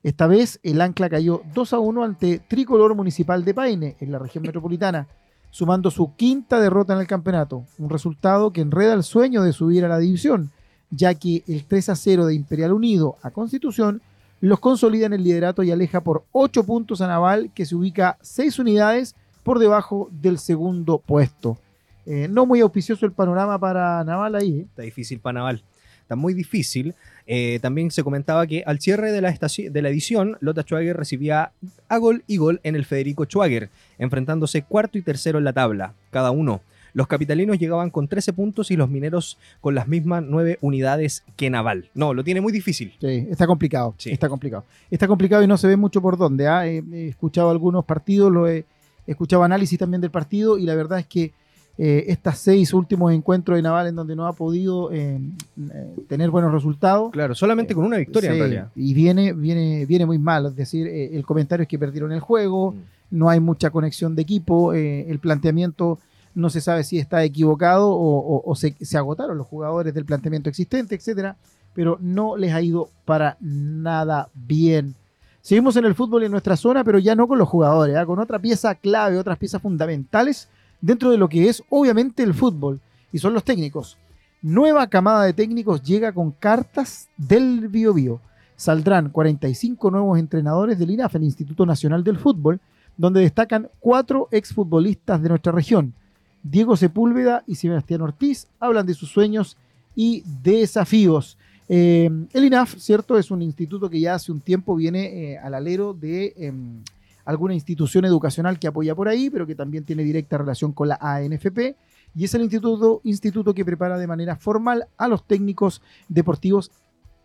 Esta 0.02 0.26
vez 0.26 0.58
el 0.62 0.80
Ancla 0.80 1.10
cayó 1.10 1.42
2 1.52 1.74
a 1.74 1.78
1 1.80 2.02
ante 2.02 2.38
Tricolor 2.38 2.94
Municipal 2.94 3.44
de 3.44 3.52
Paine, 3.52 3.96
en 4.00 4.10
la 4.10 4.18
región 4.18 4.40
metropolitana. 4.40 5.06
sumando 5.50 5.90
su 5.90 6.14
quinta 6.16 6.58
derrota 6.58 6.94
en 6.94 7.00
el 7.00 7.06
campeonato, 7.06 7.66
un 7.76 7.90
resultado 7.90 8.54
que 8.54 8.62
enreda 8.62 8.94
el 8.94 9.02
sueño 9.02 9.42
de 9.42 9.52
subir 9.52 9.84
a 9.84 9.88
la 9.88 9.98
división, 9.98 10.50
ya 10.90 11.12
que 11.12 11.44
el 11.46 11.66
3 11.66 11.90
a 11.90 11.94
0 11.94 12.24
de 12.24 12.34
Imperial 12.34 12.72
Unido 12.72 13.18
a 13.20 13.32
Constitución 13.32 14.00
los 14.40 14.60
consolida 14.60 15.04
en 15.04 15.12
el 15.12 15.24
liderato 15.24 15.62
y 15.62 15.72
aleja 15.72 16.00
por 16.00 16.24
8 16.32 16.64
puntos 16.64 17.02
a 17.02 17.06
Naval, 17.06 17.50
que 17.54 17.66
se 17.66 17.76
ubica 17.76 18.16
6 18.22 18.58
unidades 18.60 19.14
por 19.42 19.58
debajo 19.58 20.08
del 20.10 20.38
segundo 20.38 20.96
puesto. 20.96 21.58
Eh, 22.06 22.28
no 22.30 22.46
muy 22.46 22.60
auspicioso 22.60 23.06
el 23.06 23.12
panorama 23.12 23.58
para 23.58 24.02
Naval 24.04 24.34
ahí. 24.34 24.60
¿eh? 24.60 24.66
Está 24.68 24.82
difícil 24.82 25.20
para 25.20 25.40
Naval. 25.40 25.62
Está 26.02 26.16
muy 26.16 26.34
difícil. 26.34 26.94
Eh, 27.26 27.60
también 27.62 27.90
se 27.90 28.02
comentaba 28.02 28.46
que 28.46 28.64
al 28.66 28.80
cierre 28.80 29.12
de 29.12 29.20
la, 29.20 29.32
de 29.32 29.82
la 29.82 29.88
edición, 29.88 30.36
Lota 30.40 30.62
Schwager 30.62 30.96
recibía 30.96 31.52
a 31.88 31.96
gol 31.98 32.24
y 32.26 32.36
gol 32.36 32.60
en 32.64 32.74
el 32.74 32.84
Federico 32.84 33.24
Schwager, 33.24 33.70
enfrentándose 33.98 34.62
cuarto 34.62 34.98
y 34.98 35.02
tercero 35.02 35.38
en 35.38 35.44
la 35.44 35.52
tabla, 35.52 35.94
cada 36.10 36.32
uno. 36.32 36.62
Los 36.92 37.06
capitalinos 37.06 37.58
llegaban 37.58 37.90
con 37.90 38.08
13 38.08 38.32
puntos 38.32 38.72
y 38.72 38.76
los 38.76 38.90
mineros 38.90 39.38
con 39.60 39.76
las 39.76 39.86
mismas 39.86 40.24
9 40.26 40.58
unidades 40.60 41.22
que 41.36 41.48
Naval. 41.48 41.88
No, 41.94 42.14
lo 42.14 42.24
tiene 42.24 42.40
muy 42.40 42.52
difícil. 42.52 42.94
Sí, 43.00 43.28
está 43.30 43.46
complicado. 43.46 43.94
Sí. 43.96 44.10
Está 44.10 44.28
complicado. 44.28 44.64
Está 44.90 45.06
complicado 45.06 45.42
y 45.44 45.46
no 45.46 45.56
se 45.56 45.68
ve 45.68 45.76
mucho 45.76 46.02
por 46.02 46.16
dónde. 46.16 46.48
¿ah? 46.48 46.66
He, 46.66 46.82
he 46.92 47.08
escuchado 47.08 47.50
algunos 47.50 47.84
partidos, 47.84 48.32
lo 48.32 48.48
he, 48.48 48.64
he 49.06 49.12
escuchado 49.12 49.44
análisis 49.44 49.78
también 49.78 50.00
del 50.00 50.10
partido 50.10 50.58
y 50.58 50.64
la 50.64 50.74
verdad 50.74 50.98
es 50.98 51.06
que 51.06 51.32
eh, 51.82 52.04
estas 52.12 52.36
seis 52.38 52.74
últimos 52.74 53.10
encuentros 53.10 53.56
de 53.56 53.62
Naval 53.62 53.86
en 53.86 53.94
donde 53.96 54.14
no 54.14 54.26
ha 54.26 54.34
podido 54.34 54.92
eh, 54.92 55.18
eh, 55.72 55.96
tener 56.08 56.28
buenos 56.30 56.52
resultados. 56.52 57.10
Claro, 57.10 57.34
solamente 57.34 57.74
con 57.74 57.84
una 57.86 57.96
victoria 57.96 58.32
en 58.32 58.38
realidad. 58.38 58.68
Y 58.76 58.92
viene, 58.92 59.32
viene, 59.32 59.86
viene 59.86 60.04
muy 60.04 60.18
mal. 60.18 60.44
Es 60.46 60.56
decir, 60.56 60.86
eh, 60.86 61.16
el 61.16 61.24
comentario 61.24 61.62
es 61.62 61.68
que 61.68 61.78
perdieron 61.78 62.12
el 62.12 62.20
juego, 62.20 62.72
Mm. 62.72 62.76
no 63.18 63.30
hay 63.30 63.40
mucha 63.40 63.70
conexión 63.70 64.14
de 64.14 64.20
equipo, 64.22 64.74
eh, 64.74 65.06
el 65.10 65.18
planteamiento 65.20 65.98
no 66.34 66.50
se 66.50 66.60
sabe 66.60 66.84
si 66.84 66.98
está 66.98 67.24
equivocado 67.24 67.88
o, 67.90 68.18
o- 68.36 68.42
o 68.44 68.54
se, 68.54 68.76
se 68.80 68.98
agotaron 68.98 69.38
los 69.38 69.46
jugadores 69.46 69.94
del 69.94 70.04
planteamiento 70.04 70.48
existente, 70.50 70.94
etcétera, 70.94 71.36
pero 71.74 71.96
no 72.00 72.36
les 72.36 72.52
ha 72.52 72.60
ido 72.60 72.88
para 73.06 73.36
nada 73.40 74.28
bien. 74.34 74.94
Seguimos 75.40 75.74
en 75.76 75.86
el 75.86 75.94
fútbol 75.94 76.22
en 76.24 76.30
nuestra 76.30 76.56
zona, 76.56 76.84
pero 76.84 76.98
ya 76.98 77.14
no 77.14 77.26
con 77.26 77.38
los 77.38 77.48
jugadores, 77.48 77.96
¿ah? 77.96 78.04
con 78.04 78.18
otra 78.18 78.38
pieza 78.38 78.74
clave, 78.74 79.16
otras 79.18 79.38
piezas 79.38 79.62
fundamentales 79.62 80.48
dentro 80.80 81.10
de 81.10 81.18
lo 81.18 81.28
que 81.28 81.48
es 81.48 81.62
obviamente 81.68 82.22
el 82.22 82.34
fútbol, 82.34 82.80
y 83.12 83.18
son 83.18 83.34
los 83.34 83.44
técnicos. 83.44 83.96
Nueva 84.42 84.86
camada 84.86 85.24
de 85.24 85.32
técnicos 85.32 85.82
llega 85.82 86.12
con 86.12 86.30
cartas 86.30 87.08
del 87.16 87.68
Bio 87.68 87.92
Bio. 87.92 88.20
Saldrán 88.56 89.10
45 89.10 89.90
nuevos 89.90 90.18
entrenadores 90.18 90.78
del 90.78 90.90
INAF, 90.90 91.14
el 91.16 91.24
Instituto 91.24 91.66
Nacional 91.66 92.04
del 92.04 92.18
Fútbol, 92.18 92.60
donde 92.96 93.20
destacan 93.20 93.68
cuatro 93.80 94.28
exfutbolistas 94.30 95.22
de 95.22 95.28
nuestra 95.28 95.52
región. 95.52 95.94
Diego 96.42 96.76
Sepúlveda 96.76 97.44
y 97.46 97.54
Sebastián 97.54 98.02
Ortiz 98.02 98.46
hablan 98.58 98.86
de 98.86 98.94
sus 98.94 99.10
sueños 99.10 99.56
y 99.94 100.22
desafíos. 100.42 101.36
Eh, 101.68 102.10
el 102.32 102.44
INAF, 102.44 102.76
¿cierto? 102.78 103.16
Es 103.18 103.30
un 103.30 103.42
instituto 103.42 103.88
que 103.88 104.00
ya 104.00 104.14
hace 104.14 104.32
un 104.32 104.40
tiempo 104.40 104.74
viene 104.74 105.32
eh, 105.32 105.38
al 105.38 105.54
alero 105.54 105.94
de 105.94 106.34
em, 106.36 106.82
alguna 107.30 107.54
institución 107.54 108.04
educacional 108.04 108.58
que 108.58 108.68
apoya 108.68 108.94
por 108.94 109.08
ahí, 109.08 109.30
pero 109.30 109.46
que 109.46 109.54
también 109.54 109.84
tiene 109.84 110.04
directa 110.04 110.38
relación 110.38 110.72
con 110.72 110.88
la 110.88 110.98
ANFP. 111.00 111.76
Y 112.14 112.24
es 112.24 112.34
el 112.34 112.42
instituto, 112.42 113.00
instituto 113.04 113.54
que 113.54 113.64
prepara 113.64 113.96
de 113.96 114.06
manera 114.06 114.36
formal 114.36 114.88
a 114.96 115.08
los 115.08 115.24
técnicos 115.26 115.80
deportivos, 116.08 116.70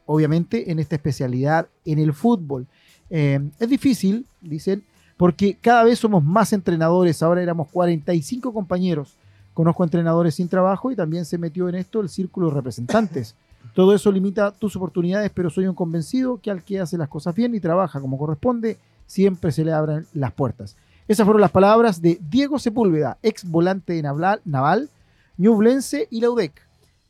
obviamente 0.06 0.72
en 0.72 0.80
esta 0.80 0.96
especialidad 0.96 1.68
en 1.86 2.00
el 2.00 2.14
fútbol. 2.14 2.68
Eh, 3.10 3.40
es 3.60 3.70
difícil, 3.70 4.28
dicen, 4.42 4.84
porque 5.18 5.58
cada 5.60 5.84
vez 5.84 6.00
somos 6.00 6.24
más 6.24 6.54
entrenadores. 6.54 7.24
Ahora 7.24 7.42
éramos 7.42 7.70
45 7.70 8.54
compañeros. 8.54 9.18
Conozco 9.54 9.84
entrenadores 9.84 10.36
sin 10.36 10.50
trabajo 10.50 10.92
y 10.92 10.96
también 10.96 11.26
se 11.26 11.38
metió 11.38 11.70
en 11.70 11.76
esto 11.76 12.02
el 12.02 12.10
círculo 12.10 12.50
de 12.50 12.56
representantes. 12.56 13.36
Todo 13.74 13.96
eso 13.96 14.12
limita 14.12 14.52
tus 14.52 14.76
oportunidades, 14.76 15.32
pero 15.34 15.50
soy 15.50 15.66
un 15.66 15.76
convencido 15.76 16.40
que 16.42 16.52
al 16.52 16.64
que 16.64 16.80
hace 16.80 16.98
las 16.98 17.10
cosas 17.10 17.34
bien 17.34 17.56
y 17.56 17.60
trabaja 17.60 18.00
como 18.00 18.18
corresponde, 18.18 18.78
siempre 19.06 19.52
se 19.52 19.64
le 19.64 19.74
abren 19.74 20.06
las 20.14 20.32
puertas. 20.34 20.76
Esas 21.08 21.26
fueron 21.26 21.42
las 21.42 21.52
palabras 21.52 22.02
de 22.02 22.20
Diego 22.30 22.58
Sepúlveda, 22.58 23.18
ex 23.22 23.50
volante 23.50 23.94
de 23.94 24.02
Naval, 24.02 24.90
Ñublense 25.38 26.08
y 26.10 26.22
Laudec, 26.22 26.54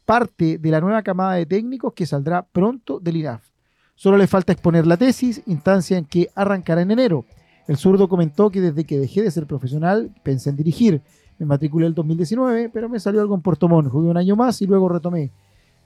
parte 0.06 0.58
de 0.58 0.72
la 0.72 0.82
nueva 0.82 1.02
camada 1.02 1.36
de 1.36 1.46
técnicos 1.46 1.94
que 1.94 2.06
saldrá 2.06 2.42
pronto 2.42 3.00
del 3.00 3.18
INAF. 3.18 3.42
Solo 3.96 4.18
le 4.18 4.28
falta 4.28 4.52
exponer 4.52 4.86
la 4.86 4.98
tesis, 4.98 5.42
instancia 5.46 5.98
en 5.98 6.06
que 6.06 6.30
arrancará 6.36 6.82
en 6.82 6.92
enero. 6.92 7.26
El 7.68 7.78
zurdo 7.78 8.10
comentó 8.10 8.50
que 8.50 8.60
desde 8.60 8.84
que 8.84 9.00
dejé 9.00 9.22
de 9.22 9.32
ser 9.32 9.48
profesional 9.48 10.12
pensé 10.24 10.50
en 10.50 10.58
dirigir. 10.58 11.02
Me 11.40 11.46
matriculé 11.46 11.88
el 11.88 11.94
2019, 11.94 12.70
pero 12.74 12.90
me 12.90 13.00
salió 13.00 13.22
algo 13.22 13.36
en 13.36 13.42
Puerto 13.42 13.70
Montt. 13.70 13.90
Jugué 13.90 14.10
un 14.10 14.18
año 14.18 14.36
más 14.36 14.62
y 14.62 14.68
luego 14.68 14.90
retomé. 14.90 15.32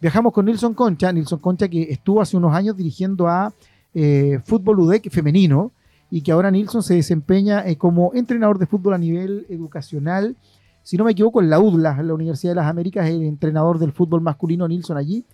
Viajamos 0.02 0.34
con 0.34 0.46
Nilson 0.46 0.74
Concha, 0.74 1.12
Nilson 1.12 1.40
Concha 1.40 1.68
que 1.68 1.84
estuvo 1.84 2.22
hace 2.22 2.38
unos 2.38 2.54
años 2.54 2.76
dirigiendo 2.76 3.28
a 3.28 3.54
eh, 3.94 4.40
Fútbol 4.46 4.80
UDEC 4.80 5.12
femenino 5.12 5.72
y 6.12 6.22
que 6.22 6.32
ahora 6.32 6.52
Nilson 6.52 6.84
se 6.84 6.96
desempeña 6.96 7.66
eh, 7.68 7.78
como 7.78 8.12
entrenador 8.14 8.58
de 8.58 8.66
fútbol 8.66 8.94
a 8.94 8.98
nivel 8.98 9.46
educacional. 9.50 10.36
Si 10.84 10.98
no 10.98 11.04
me 11.04 11.12
equivoco, 11.12 11.42
en 11.42 11.50
la 11.50 11.60
UDLA, 11.60 11.98
en 12.00 12.08
la 12.08 12.14
Universidad 12.14 12.52
de 12.52 12.56
las 12.56 12.66
Américas, 12.66 13.08
el 13.08 13.24
entrenador 13.24 13.80
del 13.80 13.92
fútbol 13.92 14.22
masculino 14.22 14.68
Nilson 14.68 14.98
allí. 14.98 15.26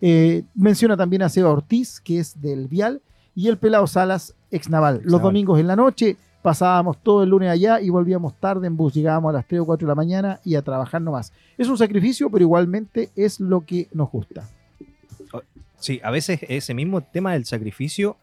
Eh, 0.00 0.44
menciona 0.54 0.96
también 0.96 1.22
a 1.22 1.28
Seba 1.28 1.50
Ortiz, 1.50 2.00
que 2.00 2.18
es 2.18 2.40
del 2.40 2.68
Vial, 2.68 3.02
y 3.34 3.48
el 3.48 3.58
Pelado 3.58 3.86
Salas, 3.86 4.34
ex 4.50 4.68
Naval. 4.70 5.00
Los 5.02 5.12
Naval. 5.12 5.22
domingos 5.22 5.58
en 5.60 5.66
la 5.66 5.76
noche 5.76 6.16
pasábamos 6.42 6.96
todo 7.02 7.22
el 7.22 7.30
lunes 7.30 7.50
allá 7.50 7.80
y 7.80 7.90
volvíamos 7.90 8.34
tarde 8.34 8.66
en 8.66 8.76
bus. 8.76 8.94
Llegábamos 8.94 9.30
a 9.30 9.32
las 9.34 9.46
3 9.46 9.60
o 9.60 9.66
4 9.66 9.86
de 9.86 9.90
la 9.90 9.94
mañana 9.94 10.40
y 10.44 10.54
a 10.54 10.62
trabajar 10.62 11.02
nomás. 11.02 11.32
Es 11.58 11.68
un 11.68 11.78
sacrificio, 11.78 12.30
pero 12.30 12.42
igualmente 12.42 13.10
es 13.16 13.40
lo 13.40 13.60
que 13.62 13.88
nos 13.92 14.10
gusta. 14.10 14.48
Sí, 15.78 16.00
a 16.02 16.10
veces 16.10 16.40
ese 16.48 16.74
mismo 16.74 17.00
tema 17.00 17.32
del 17.32 17.44
sacrificio. 17.44 18.16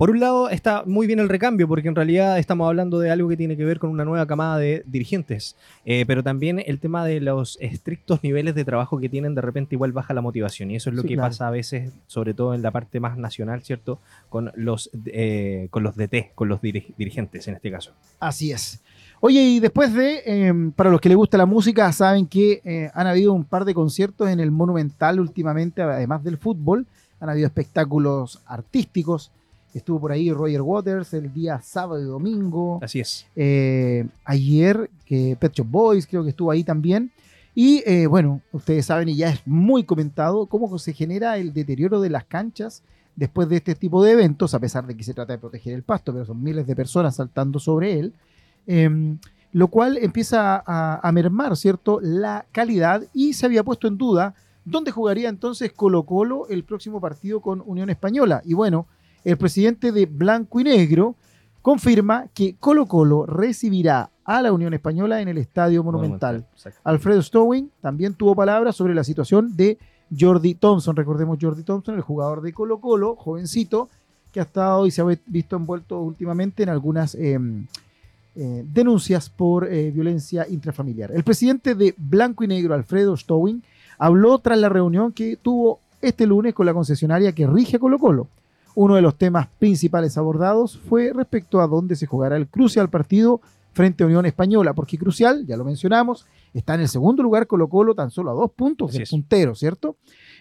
Por 0.00 0.08
un 0.10 0.18
lado 0.18 0.48
está 0.48 0.82
muy 0.86 1.06
bien 1.06 1.18
el 1.18 1.28
recambio, 1.28 1.68
porque 1.68 1.86
en 1.88 1.94
realidad 1.94 2.38
estamos 2.38 2.66
hablando 2.66 3.00
de 3.00 3.10
algo 3.10 3.28
que 3.28 3.36
tiene 3.36 3.54
que 3.54 3.66
ver 3.66 3.78
con 3.78 3.90
una 3.90 4.06
nueva 4.06 4.24
camada 4.26 4.56
de 4.56 4.82
dirigentes, 4.86 5.56
Eh, 5.84 6.04
pero 6.06 6.22
también 6.22 6.62
el 6.64 6.78
tema 6.78 7.04
de 7.04 7.20
los 7.20 7.58
estrictos 7.60 8.22
niveles 8.22 8.54
de 8.54 8.64
trabajo 8.64 8.98
que 8.98 9.10
tienen, 9.10 9.34
de 9.34 9.42
repente 9.42 9.74
igual 9.74 9.92
baja 9.92 10.14
la 10.14 10.22
motivación, 10.22 10.70
y 10.70 10.76
eso 10.76 10.88
es 10.88 10.96
lo 10.96 11.02
Sí, 11.02 11.08
que 11.08 11.14
claro. 11.16 11.28
pasa 11.28 11.48
a 11.48 11.50
veces, 11.50 11.92
sobre 12.06 12.32
todo 12.32 12.54
en 12.54 12.62
la 12.62 12.70
parte 12.70 12.98
más 12.98 13.18
nacional, 13.18 13.60
¿cierto? 13.62 13.98
Con 14.30 14.50
los, 14.56 14.88
eh, 15.04 15.68
con 15.70 15.82
los 15.82 15.94
DT, 15.96 16.30
con 16.34 16.48
los 16.48 16.62
diri- 16.62 16.94
dirigentes 16.96 17.46
en 17.48 17.56
este 17.56 17.70
caso. 17.70 17.92
Así 18.20 18.52
es. 18.52 18.80
Oye, 19.20 19.42
y 19.42 19.60
después 19.60 19.92
de, 19.92 20.22
eh, 20.24 20.54
para 20.76 20.88
los 20.88 21.02
que 21.02 21.10
les 21.10 21.18
gusta 21.18 21.36
la 21.36 21.44
música, 21.44 21.92
saben 21.92 22.26
que 22.26 22.62
eh, 22.64 22.90
han 22.94 23.06
habido 23.06 23.34
un 23.34 23.44
par 23.44 23.66
de 23.66 23.74
conciertos 23.74 24.30
en 24.30 24.40
el 24.40 24.50
Monumental 24.50 25.20
últimamente, 25.20 25.82
además 25.82 26.24
del 26.24 26.38
fútbol. 26.38 26.86
Han 27.20 27.28
habido 27.28 27.46
espectáculos 27.46 28.40
artísticos. 28.46 29.30
Estuvo 29.72 30.00
por 30.00 30.12
ahí 30.12 30.32
Roger 30.32 30.62
Waters 30.62 31.14
el 31.14 31.32
día 31.32 31.60
sábado 31.60 32.00
y 32.02 32.04
domingo. 32.04 32.80
Así 32.82 33.00
es. 33.00 33.26
Eh, 33.36 34.06
ayer, 34.24 34.90
que 35.04 35.36
Pet 35.38 35.52
Shop 35.52 35.66
Boys 35.68 36.06
creo 36.06 36.24
que 36.24 36.30
estuvo 36.30 36.50
ahí 36.50 36.64
también. 36.64 37.10
Y 37.54 37.82
eh, 37.86 38.06
bueno, 38.06 38.40
ustedes 38.52 38.86
saben 38.86 39.08
y 39.08 39.16
ya 39.16 39.30
es 39.30 39.40
muy 39.46 39.84
comentado 39.84 40.46
cómo 40.46 40.78
se 40.78 40.92
genera 40.92 41.36
el 41.36 41.52
deterioro 41.52 42.00
de 42.00 42.10
las 42.10 42.24
canchas 42.24 42.82
después 43.16 43.48
de 43.48 43.56
este 43.56 43.74
tipo 43.74 44.02
de 44.02 44.12
eventos, 44.12 44.54
a 44.54 44.60
pesar 44.60 44.86
de 44.86 44.96
que 44.96 45.04
se 45.04 45.14
trata 45.14 45.32
de 45.32 45.38
proteger 45.38 45.74
el 45.74 45.82
pasto, 45.82 46.12
pero 46.12 46.24
son 46.24 46.42
miles 46.42 46.66
de 46.66 46.76
personas 46.76 47.16
saltando 47.16 47.58
sobre 47.58 47.98
él, 47.98 48.12
em, 48.66 49.18
lo 49.52 49.68
cual 49.68 49.98
empieza 49.98 50.62
a, 50.64 51.06
a 51.06 51.12
mermar, 51.12 51.56
¿cierto?, 51.56 52.00
la 52.00 52.46
calidad 52.52 53.02
y 53.12 53.34
se 53.34 53.46
había 53.46 53.64
puesto 53.64 53.88
en 53.88 53.98
duda 53.98 54.34
dónde 54.64 54.92
jugaría 54.92 55.28
entonces 55.28 55.72
Colo 55.72 56.04
Colo 56.04 56.46
el 56.48 56.64
próximo 56.64 57.00
partido 57.00 57.40
con 57.40 57.62
Unión 57.66 57.90
Española. 57.90 58.42
Y 58.44 58.54
bueno, 58.54 58.86
el 59.24 59.36
presidente 59.36 59.92
de 59.92 60.06
Blanco 60.06 60.60
y 60.60 60.64
Negro 60.64 61.16
confirma 61.62 62.28
que 62.32 62.56
Colo 62.58 62.86
Colo 62.86 63.26
recibirá 63.26 64.10
a 64.24 64.42
la 64.42 64.52
Unión 64.52 64.72
Española 64.74 65.20
en 65.20 65.28
el 65.28 65.38
Estadio 65.38 65.82
Monumental. 65.82 66.46
Alfredo 66.84 67.22
Stowing 67.22 67.70
también 67.80 68.14
tuvo 68.14 68.34
palabras 68.34 68.76
sobre 68.76 68.94
la 68.94 69.04
situación 69.04 69.56
de 69.56 69.78
Jordi 70.18 70.54
Thompson. 70.54 70.96
Recordemos 70.96 71.38
Jordi 71.40 71.62
Thompson, 71.62 71.96
el 71.96 72.00
jugador 72.00 72.40
de 72.40 72.52
Colo 72.52 72.80
Colo, 72.80 73.16
jovencito, 73.16 73.88
que 74.32 74.40
ha 74.40 74.44
estado 74.44 74.86
y 74.86 74.90
se 74.90 75.02
ha 75.02 75.06
visto 75.26 75.56
envuelto 75.56 76.00
últimamente 76.00 76.62
en 76.62 76.68
algunas 76.68 77.14
eh, 77.14 77.38
eh, 78.36 78.64
denuncias 78.64 79.28
por 79.28 79.66
eh, 79.66 79.90
violencia 79.90 80.46
intrafamiliar. 80.48 81.10
El 81.12 81.24
presidente 81.24 81.74
de 81.74 81.94
Blanco 81.96 82.44
y 82.44 82.46
Negro, 82.46 82.74
Alfredo 82.74 83.16
Stowing, 83.16 83.62
habló 83.98 84.38
tras 84.38 84.58
la 84.58 84.68
reunión 84.68 85.12
que 85.12 85.36
tuvo 85.36 85.80
este 86.00 86.26
lunes 86.26 86.54
con 86.54 86.66
la 86.66 86.72
concesionaria 86.72 87.32
que 87.32 87.46
rige 87.46 87.78
Colo 87.78 87.98
Colo. 87.98 88.28
Uno 88.74 88.94
de 88.94 89.02
los 89.02 89.16
temas 89.16 89.48
principales 89.58 90.16
abordados 90.16 90.78
fue 90.88 91.12
respecto 91.14 91.60
a 91.60 91.66
dónde 91.66 91.96
se 91.96 92.06
jugará 92.06 92.36
el 92.36 92.46
crucial 92.48 92.88
partido 92.88 93.40
frente 93.72 94.02
a 94.02 94.06
Unión 94.06 94.26
Española, 94.26 94.74
porque 94.74 94.98
Crucial, 94.98 95.46
ya 95.46 95.56
lo 95.56 95.64
mencionamos, 95.64 96.26
está 96.54 96.74
en 96.74 96.80
el 96.80 96.88
segundo 96.88 97.22
lugar 97.22 97.46
Colo 97.46 97.68
Colo 97.68 97.94
tan 97.94 98.10
solo 98.10 98.30
a 98.30 98.34
dos 98.34 98.50
puntos 98.50 98.92
del 98.92 99.02
puntero, 99.10 99.54
¿cierto? 99.54 99.96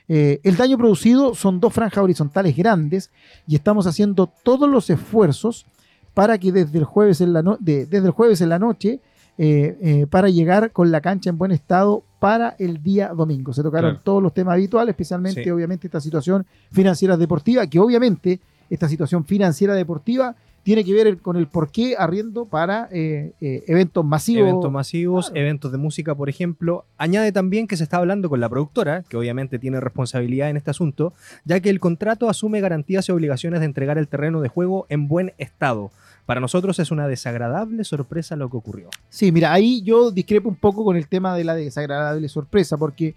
Eh, 0.08 0.40
el 0.44 0.58
daño 0.58 0.78
producido 0.78 1.36
son 1.36 1.60
dos 1.60 1.72
franjas 1.74 2.04
horizontales 2.04 2.56
grandes 2.58 3.12
y 3.48 3.56
estamos 3.56 3.86
haciendo 3.86 4.28
todos 4.44 4.68
los 4.68 4.90
esfuerzos 4.90 5.68
para 6.16 6.38
que 6.40 6.52
desde 6.52 6.80
el 6.80 6.86
jueves 6.86 7.22
en 7.22 7.34
la, 7.34 7.44
no- 7.44 7.58
de- 7.60 7.86
desde 7.86 8.08
el 8.08 8.12
jueves 8.12 8.42
en 8.42 8.50
la 8.50 8.58
noche 8.58 9.00
eh, 9.42 9.78
eh, 9.82 10.06
para 10.10 10.28
llegar 10.30 10.72
con 10.72 10.92
la 10.92 11.00
cancha 11.00 11.30
en 11.30 11.38
buen 11.38 11.52
estado 11.52 12.04
para 12.20 12.56
el 12.60 12.84
día 12.84 13.08
domingo. 13.16 13.54
Se 13.54 13.64
tocaron 13.64 13.92
Claro. 13.92 14.02
todos 14.04 14.22
los 14.22 14.34
temas 14.34 14.56
habituales, 14.56 14.92
especialmente 14.92 15.44
Sí. 15.46 15.50
obviamente 15.50 15.88
esta 15.88 16.02
situación 16.02 16.46
financiera 16.74 17.16
deportiva, 17.16 17.66
que 17.68 17.80
obviamente 17.80 18.42
esta 18.70 18.90
situación 18.90 19.24
financiera 19.24 19.74
deportiva 19.76 20.36
tiene 20.62 20.84
que 20.84 20.94
ver 20.94 21.18
con 21.20 21.38
el 21.38 21.48
por 21.48 21.72
qué 21.72 21.96
arriendo 21.98 22.44
para 22.44 22.90
eh, 22.92 23.32
eh, 23.40 23.64
eventos 23.68 24.04
masivos. 24.04 24.50
Eventos 24.50 24.72
masivos, 24.72 25.30
Claro. 25.30 25.42
eventos 25.42 25.72
de 25.72 25.78
música, 25.78 26.14
por 26.14 26.28
ejemplo. 26.28 26.84
Añade 26.98 27.32
también 27.32 27.66
que 27.66 27.78
se 27.78 27.84
está 27.86 27.96
hablando 27.98 28.30
con 28.30 28.42
la 28.42 28.50
productora, 28.50 29.04
que 29.08 29.16
obviamente 29.16 29.58
tiene 29.58 29.80
responsabilidad 29.80 30.50
en 30.50 30.58
este 30.58 30.70
asunto, 30.72 31.14
ya 31.46 31.62
que 31.62 31.70
el 31.70 31.80
contrato 31.80 32.30
asume 32.30 32.60
garantías 32.60 33.08
y 33.08 33.14
obligaciones 33.14 33.62
de 33.62 33.68
entregar 33.68 33.98
el 33.98 34.10
terreno 34.10 34.42
de 34.42 34.50
juego 34.50 34.86
en 34.90 35.08
buen 35.08 35.32
estado. 35.38 35.92
Para 36.30 36.42
nosotros 36.42 36.78
es 36.78 36.92
una 36.92 37.08
desagradable 37.08 37.84
sorpresa 37.84 38.36
lo 38.36 38.52
que 38.52 38.58
ocurrió. 38.58 38.92
Sí, 39.10 39.32
mira, 39.32 39.52
ahí 39.52 39.82
yo 39.82 40.12
discrepo 40.12 40.48
un 40.48 40.58
poco 40.58 40.86
con 40.86 40.96
el 40.96 41.08
tema 41.08 41.36
de 41.36 41.44
la 41.44 41.56
desagradable 41.56 42.30
sorpresa, 42.30 42.78
porque 42.78 43.16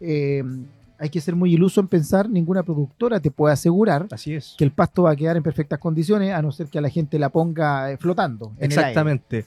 eh, 0.00 0.42
hay 0.98 1.10
que 1.10 1.20
ser 1.20 1.36
muy 1.36 1.52
iluso 1.52 1.82
en 1.82 1.88
pensar, 1.88 2.26
ninguna 2.26 2.62
productora 2.62 3.20
te 3.20 3.30
puede 3.30 3.52
asegurar 3.52 4.06
Así 4.10 4.32
es. 4.32 4.54
que 4.56 4.64
el 4.64 4.70
pasto 4.70 5.02
va 5.02 5.10
a 5.10 5.16
quedar 5.16 5.36
en 5.36 5.42
perfectas 5.42 5.78
condiciones, 5.78 6.32
a 6.32 6.40
no 6.40 6.52
ser 6.52 6.68
que 6.68 6.78
a 6.78 6.80
la 6.80 6.88
gente 6.88 7.18
la 7.18 7.28
ponga 7.28 7.92
eh, 7.92 7.98
flotando. 7.98 8.52
en 8.56 8.72
el 8.72 8.78
aire. 8.78 8.80
Exactamente. 8.80 9.44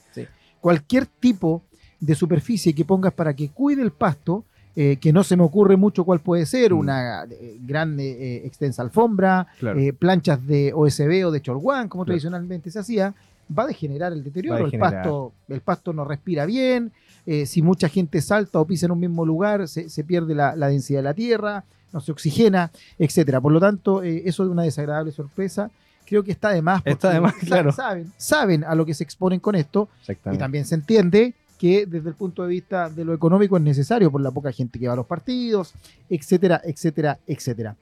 Cualquier 0.60 1.06
tipo 1.06 1.64
de 1.98 2.14
superficie 2.14 2.72
que 2.72 2.84
pongas 2.84 3.12
para 3.14 3.34
que 3.34 3.48
cuide 3.48 3.82
el 3.82 3.90
pasto, 3.90 4.44
eh, 4.80 4.96
que 5.00 5.12
no 5.12 5.24
se 5.24 5.36
me 5.36 5.42
ocurre 5.42 5.76
mucho 5.76 6.04
cuál 6.04 6.20
puede 6.20 6.46
ser, 6.46 6.72
Mm. 6.72 6.78
una 6.78 7.24
eh, 7.24 7.58
gran 7.60 7.98
eh, 7.98 8.42
extensa 8.46 8.82
alfombra, 8.82 9.48
Claro. 9.58 9.80
eh, 9.80 9.92
planchas 9.92 10.46
de 10.46 10.72
OSB 10.72 11.26
o 11.26 11.30
de 11.32 11.40
Cholguán, 11.42 11.88
como 11.88 12.04
Claro. 12.04 12.14
tradicionalmente 12.14 12.70
se 12.70 12.78
hacía, 12.78 13.12
va 13.56 13.64
a 13.64 13.66
degenerar 13.66 14.12
el 14.12 14.22
deterioro. 14.22 14.66
El, 14.66 14.78
pasto, 14.78 15.32
el 15.48 15.60
pasto 15.62 15.92
no 15.92 16.04
respira 16.04 16.46
bien, 16.46 16.92
eh, 17.26 17.44
si 17.46 17.60
mucha 17.60 17.88
gente 17.88 18.20
salta 18.20 18.60
o 18.60 18.66
pisa 18.66 18.86
en 18.86 18.92
un 18.92 19.00
mismo 19.00 19.26
lugar, 19.26 19.66
se, 19.66 19.88
se 19.88 20.04
pierde 20.04 20.34
la, 20.36 20.54
la 20.54 20.68
densidad 20.68 21.00
de 21.00 21.04
la 21.04 21.14
tierra, 21.14 21.64
no 21.92 22.00
se 22.00 22.12
oxigena, 22.12 22.70
etcétera. 22.98 23.40
Por 23.40 23.50
lo 23.52 23.58
tanto, 23.60 24.02
eh, 24.04 24.22
eso 24.26 24.44
es 24.44 24.50
una 24.50 24.62
desagradable 24.62 25.10
sorpresa. 25.10 25.70
Creo 26.06 26.22
que 26.22 26.30
está 26.32 26.50
de 26.50 26.62
más. 26.62 26.82
Está 26.84 27.08
porque 27.08 27.14
de 27.14 27.20
más, 27.20 27.34
sa- 27.40 27.46
claro. 27.46 27.72
Saben, 27.72 28.12
saben 28.16 28.64
a 28.64 28.74
lo 28.74 28.86
que 28.86 28.94
se 28.94 29.02
exponen 29.04 29.40
con 29.40 29.54
esto 29.56 29.88
y 30.32 30.36
también 30.38 30.64
se 30.66 30.74
entiende 30.74 31.34
que 31.58 31.86
desde 31.86 32.08
el 32.08 32.14
punto 32.14 32.42
de 32.42 32.48
vista 32.48 32.88
de 32.88 33.04
lo 33.04 33.12
económico 33.12 33.56
es 33.56 33.62
necesario 33.62 34.10
por 34.10 34.20
la 34.20 34.30
poca 34.30 34.52
gente 34.52 34.78
que 34.78 34.86
va 34.86 34.92
a 34.92 34.96
los 34.96 35.06
partidos, 35.06 35.74
etcétera, 36.08 36.60
etcétera, 36.64 37.18
etcétera. 37.26 37.76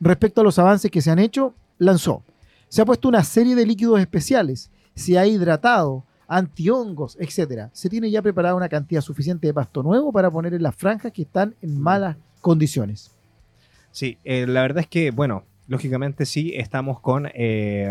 Respecto 0.00 0.40
a 0.40 0.44
los 0.44 0.58
avances 0.58 0.90
que 0.90 1.02
se 1.02 1.10
han 1.10 1.18
hecho, 1.18 1.54
lanzó. 1.78 2.22
Se 2.68 2.82
ha 2.82 2.84
puesto 2.84 3.08
una 3.08 3.24
serie 3.24 3.54
de 3.54 3.66
líquidos 3.66 4.00
especiales, 4.00 4.70
se 4.94 5.18
ha 5.18 5.26
hidratado, 5.26 6.04
antihongos, 6.28 7.16
etcétera. 7.20 7.70
Se 7.72 7.88
tiene 7.88 8.10
ya 8.10 8.22
preparada 8.22 8.54
una 8.54 8.68
cantidad 8.68 9.00
suficiente 9.00 9.46
de 9.46 9.54
pasto 9.54 9.82
nuevo 9.82 10.12
para 10.12 10.30
poner 10.30 10.54
en 10.54 10.62
las 10.62 10.74
franjas 10.74 11.12
que 11.12 11.22
están 11.22 11.54
en 11.62 11.80
malas 11.80 12.16
condiciones. 12.40 13.10
Sí, 13.90 14.18
eh, 14.24 14.46
la 14.46 14.62
verdad 14.62 14.80
es 14.80 14.88
que, 14.88 15.10
bueno, 15.10 15.44
lógicamente 15.68 16.26
sí, 16.26 16.52
estamos 16.54 17.00
con 17.00 17.28
eh, 17.34 17.90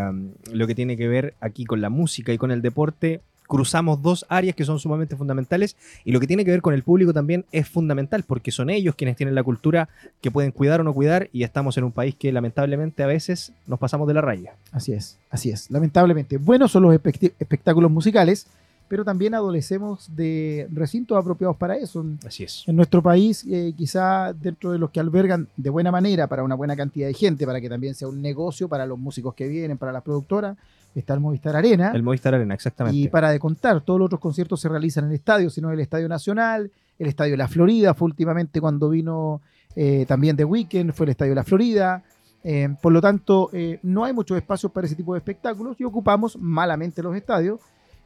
lo 0.52 0.68
que 0.68 0.76
tiene 0.76 0.98
que 0.98 1.08
ver 1.08 1.36
aquí 1.40 1.66
con 1.66 1.82
la 1.82 1.90
música 1.90 2.32
y 2.32 2.38
con 2.38 2.52
el 2.52 2.62
deporte. 2.62 3.22
Cruzamos 3.48 4.02
dos 4.02 4.26
áreas 4.30 4.56
que 4.56 4.66
son 4.66 4.80
sumamente 4.80 5.16
fundamentales 5.16 5.76
y 6.04 6.12
lo 6.12 6.20
que 6.20 6.28
tiene 6.28 6.46
que 6.46 6.52
ver 6.52 6.62
con 6.62 6.74
el 6.74 6.84
público 6.84 7.14
también 7.14 7.46
es 7.52 7.68
fundamental 7.68 8.24
porque 8.24 8.52
son 8.52 8.70
ellos 8.70 8.96
quienes 8.96 9.16
tienen 9.16 9.36
la 9.36 9.44
cultura 9.44 9.90
que 10.22 10.32
pueden 10.32 10.52
cuidar 10.52 10.82
o 10.82 10.84
no 10.84 10.94
cuidar 10.94 11.30
y 11.32 11.44
estamos 11.44 11.78
en 11.78 11.84
un 11.84 11.92
país 11.92 12.16
que 12.16 12.32
lamentablemente 12.32 13.04
a 13.04 13.08
veces 13.08 13.54
nos 13.68 13.80
pasamos 13.80 14.08
de 14.08 14.14
la 14.14 14.22
raya. 14.22 14.56
Así 14.72 14.94
es, 14.94 15.18
así 15.30 15.50
es. 15.50 15.70
Lamentablemente, 15.72 16.38
buenos 16.38 16.72
son 16.72 16.84
los 16.84 16.94
espectáculos 16.94 17.92
musicales, 17.92 18.48
pero 18.88 19.04
también 19.04 19.34
adolecemos 19.34 20.16
de 20.16 20.68
recintos 20.72 21.18
apropiados 21.18 21.58
para 21.58 21.76
eso. 21.76 22.06
Así 22.26 22.44
es. 22.44 22.64
En 22.68 22.76
nuestro 22.76 23.02
país, 23.02 23.46
eh, 23.50 23.74
quizá 23.76 24.34
dentro 24.34 24.72
de 24.72 24.80
los 24.80 24.92
que 24.92 25.00
albergan 25.00 25.48
de 25.58 25.70
buena 25.70 25.92
manera 25.92 26.28
para 26.28 26.44
una 26.44 26.56
buena 26.56 26.76
cantidad 26.76 27.08
de 27.08 27.14
gente, 27.14 27.46
para 27.46 27.60
que 27.60 27.70
también 27.70 27.96
sea 27.96 28.08
un 28.08 28.22
negocio 28.22 28.68
para 28.68 28.86
los 28.86 29.00
músicos 29.00 29.34
que 29.34 29.48
vienen, 29.48 29.78
para 29.78 29.92
las 29.92 30.04
productoras, 30.04 30.58
está 30.94 31.14
el 31.14 31.20
Movistar 31.20 31.56
Arena. 31.56 31.92
El 31.94 32.04
Movistar 32.04 32.36
Arena, 32.36 32.54
exactamente. 32.54 32.98
Y 32.98 33.08
para 33.08 33.32
de 33.32 33.40
contar, 33.40 33.82
todos 33.82 34.00
los 34.00 34.08
otros 34.08 34.22
conciertos 34.22 34.62
se 34.62 34.70
realizan 34.70 35.06
en 35.06 35.12
el 35.12 35.16
estadio, 35.16 35.50
sino 35.50 35.72
el 35.72 35.80
Estadio 35.80 36.08
Nacional, 36.08 36.72
el 37.00 37.08
Estadio 37.08 37.34
de 37.34 37.38
la 37.38 37.48
Florida, 37.48 37.94
fue 37.94 38.06
últimamente 38.08 38.62
cuando 38.62 38.90
vino 38.90 39.42
eh, 39.76 40.06
también 40.08 40.38
The 40.38 40.46
Weeknd, 40.46 40.94
fue 40.94 41.06
el 41.06 41.10
Estadio 41.12 41.32
de 41.32 41.36
la 41.36 41.44
Florida. 41.44 42.04
Eh, 42.44 42.70
por 42.80 42.94
lo 42.94 43.02
tanto, 43.02 43.50
eh, 43.54 43.80
no 43.82 44.06
hay 44.06 44.14
muchos 44.14 44.38
espacios 44.38 44.72
para 44.72 44.86
ese 44.86 44.96
tipo 44.96 45.14
de 45.14 45.18
espectáculos 45.18 45.76
y 45.80 45.84
ocupamos 45.84 46.38
malamente 46.38 47.02
los 47.02 47.16
estadios. 47.16 47.60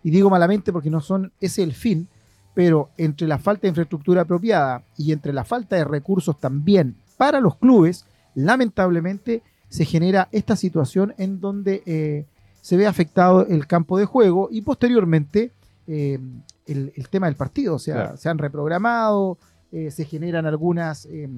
Y 0.04 0.12
digo 0.12 0.30
malamente 0.30 0.72
porque 0.72 0.89
no 0.89 1.02
son, 1.02 1.32
ese 1.41 1.62
es 1.62 1.68
el 1.68 1.74
fin, 1.74 2.08
pero 2.54 2.89
entre 2.97 3.28
la 3.28 3.38
falta 3.38 3.62
de 3.64 3.70
infraestructura 3.70 4.22
apropiada 4.22 4.84
y 4.97 5.12
entre 5.12 5.34
la 5.34 5.43
falta 5.43 5.76
de 5.76 5.84
recursos 5.86 6.39
también 6.39 6.95
para 7.18 7.39
los 7.41 7.56
clubes, 7.58 8.06
lamentablemente 8.36 9.41
se 9.70 9.86
genera 9.86 10.28
esta 10.32 10.56
situación 10.56 11.14
en 11.18 11.39
donde 11.39 11.84
eh, 11.86 12.26
se 12.62 12.76
ve 12.78 12.88
afectado 12.88 13.45
el 13.47 13.68
campo 13.68 13.97
de 13.97 14.06
juego 14.06 14.50
y 14.52 14.62
posteriormente 14.62 15.52
eh, 15.88 16.20
el, 16.66 16.91
el 16.95 17.10
tema 17.10 17.28
del 17.28 17.36
partido. 17.36 17.76
O 17.76 17.80
sea, 17.80 17.95
Claro. 17.95 18.18
se 18.18 18.30
han 18.30 18.38
reprogramado, 18.38 19.38
eh, 19.72 19.91
se 19.91 20.06
generan 20.06 20.45
algunas 20.45 21.06
eh, 21.06 21.30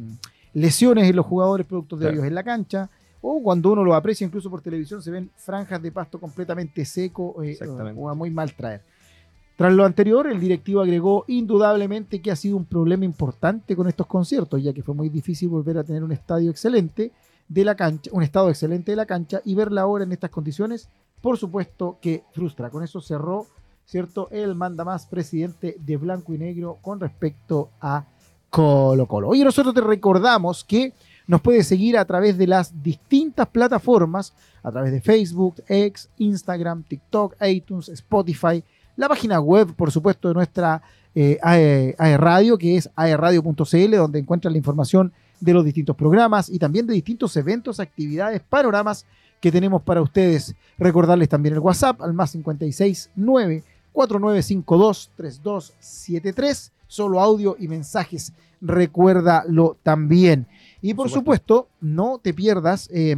lesiones 0.54 1.10
en 1.10 1.16
los 1.16 1.26
jugadores 1.26 1.66
productos 1.66 2.00
de 2.00 2.06
Claro. 2.06 2.16
ellos 2.18 2.28
en 2.28 2.36
la 2.36 2.44
cancha. 2.44 2.90
O 3.22 3.42
cuando 3.44 3.72
uno 3.72 3.84
lo 3.84 3.94
aprecia 3.94 4.26
incluso 4.26 4.50
por 4.50 4.62
televisión, 4.62 5.02
se 5.02 5.12
ven 5.12 5.30
franjas 5.36 5.82
de 5.82 5.92
pasto 5.92 6.20
completamente 6.20 6.84
seco 6.86 7.42
eh, 7.44 7.52
Exactamente. 7.52 8.02
o 8.02 8.10
a 8.10 8.16
muy 8.16 8.32
mal 8.32 8.54
traer. 8.54 8.82
Tras 9.56 9.74
lo 9.74 9.86
anterior, 9.86 10.26
el 10.26 10.40
directivo 10.40 10.82
agregó 10.82 11.24
indudablemente 11.28 12.20
que 12.20 12.32
ha 12.32 12.36
sido 12.36 12.58
un 12.58 12.66
problema 12.66 13.06
importante 13.06 13.76
con 13.76 13.88
estos 13.88 14.08
conciertos, 14.08 14.64
ya 14.64 14.74
que 14.74 14.82
fue 14.82 14.96
muy 14.96 15.10
difícil 15.10 15.50
volver 15.50 15.78
a 15.78 15.84
tener 15.84 16.04
un 16.04 16.12
estadio 16.12 16.50
excelente 16.50 17.12
de 17.48 17.66
la 17.66 17.76
cancha, 17.76 18.10
un 18.14 18.24
estado 18.24 18.50
excelente 18.50 18.92
de 18.92 18.96
la 18.96 19.06
cancha 19.06 19.42
y 19.46 19.54
verla 19.54 19.82
ahora 19.82 20.04
en 20.04 20.14
estas 20.14 20.32
condiciones, 20.32 20.90
por 21.22 21.38
supuesto 21.38 22.00
que 22.02 22.24
frustra. 22.32 22.72
Con 22.72 22.82
eso 22.82 23.02
cerró, 23.02 23.46
¿cierto? 23.86 24.30
El 24.32 24.56
manda 24.56 24.84
más 24.84 25.06
presidente 25.06 25.76
de 25.80 25.98
Blanco 25.98 26.34
y 26.34 26.40
Negro 26.40 26.80
con 26.82 27.00
respecto 27.00 27.70
a 27.82 28.06
Colo 28.50 29.06
Colo. 29.06 29.28
Oye, 29.28 29.44
nosotros 29.44 29.76
te 29.76 29.82
recordamos 29.82 30.64
que 30.64 30.94
nos 31.32 31.40
puedes 31.40 31.66
seguir 31.66 31.98
a 31.98 32.04
través 32.04 32.38
de 32.38 32.46
las 32.46 32.84
distintas 32.84 33.48
plataformas, 33.48 34.34
a 34.62 34.70
través 34.70 34.92
de 34.92 35.00
Facebook, 35.00 35.64
X, 35.66 36.10
Instagram, 36.18 36.84
TikTok, 36.84 37.38
iTunes, 37.48 37.88
Spotify, 37.88 38.62
la 38.98 39.08
página 39.08 39.40
web, 39.40 39.74
por 39.74 39.92
supuesto, 39.92 40.28
de 40.28 40.34
nuestra 40.34 40.82
eh, 41.16 41.38
AE, 41.42 41.96
AE 41.98 42.18
Radio, 42.18 42.58
que 42.58 42.76
es 42.76 42.90
aeradio.cl, 42.98 43.96
donde 43.96 44.20
encuentran 44.20 44.52
la 44.52 44.58
información 44.58 45.14
de 45.40 45.54
los 45.54 45.64
distintos 45.64 45.96
programas 45.96 46.50
y 46.50 46.60
también 46.60 46.86
de 46.86 46.96
distintos 46.96 47.38
eventos, 47.38 47.80
actividades, 47.80 48.42
panoramas 48.42 49.06
que 49.40 49.54
tenemos 49.54 49.82
para 49.84 50.02
ustedes. 50.02 50.54
Recordarles 50.78 51.30
también 51.30 51.56
el 51.56 51.62
WhatsApp 51.62 52.02
al 52.02 52.14
más 52.14 52.34
569 52.34 53.64
4952 53.94 55.12
3273, 55.16 56.74
solo 56.88 57.22
audio 57.22 57.56
y 57.58 57.70
mensajes. 57.70 58.34
Recuérdalo 58.60 59.78
también. 59.82 60.46
Y 60.82 60.94
por 60.94 61.10
Supuesto. 61.10 61.66
supuesto, 61.66 61.68
no 61.82 62.20
te 62.22 62.34
pierdas 62.34 62.90
eh, 62.92 63.16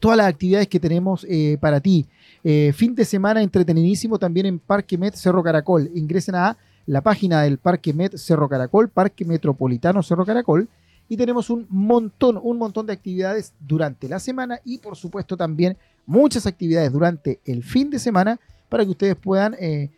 todas 0.00 0.16
las 0.16 0.26
actividades 0.26 0.68
que 0.68 0.80
tenemos 0.80 1.26
eh, 1.28 1.56
para 1.60 1.80
ti. 1.80 2.06
Eh, 2.44 2.72
fin 2.74 2.94
de 2.94 3.04
semana 3.04 3.42
entretenidísimo 3.42 4.18
también 4.18 4.46
en 4.46 4.58
Parque 4.58 4.98
Met 4.98 5.14
Cerro 5.14 5.42
Caracol. 5.42 5.90
Ingresen 5.94 6.34
a 6.34 6.56
la 6.86 7.02
página 7.02 7.42
del 7.42 7.58
Parque 7.58 7.92
Met 7.92 8.16
Cerro 8.16 8.48
Caracol, 8.48 8.88
Parque 8.88 9.24
Metropolitano 9.24 10.02
Cerro 10.02 10.24
Caracol, 10.24 10.68
y 11.08 11.16
tenemos 11.16 11.50
un 11.50 11.66
montón, 11.68 12.38
un 12.42 12.58
montón 12.58 12.86
de 12.86 12.92
actividades 12.92 13.52
durante 13.60 14.08
la 14.08 14.18
semana 14.20 14.60
y 14.64 14.78
por 14.78 14.96
supuesto 14.96 15.36
también 15.36 15.76
muchas 16.06 16.46
actividades 16.46 16.92
durante 16.92 17.40
el 17.44 17.62
fin 17.62 17.90
de 17.90 17.98
semana 17.98 18.38
para 18.68 18.84
que 18.84 18.90
ustedes 18.90 19.16
puedan 19.16 19.54
eh, 19.54 19.90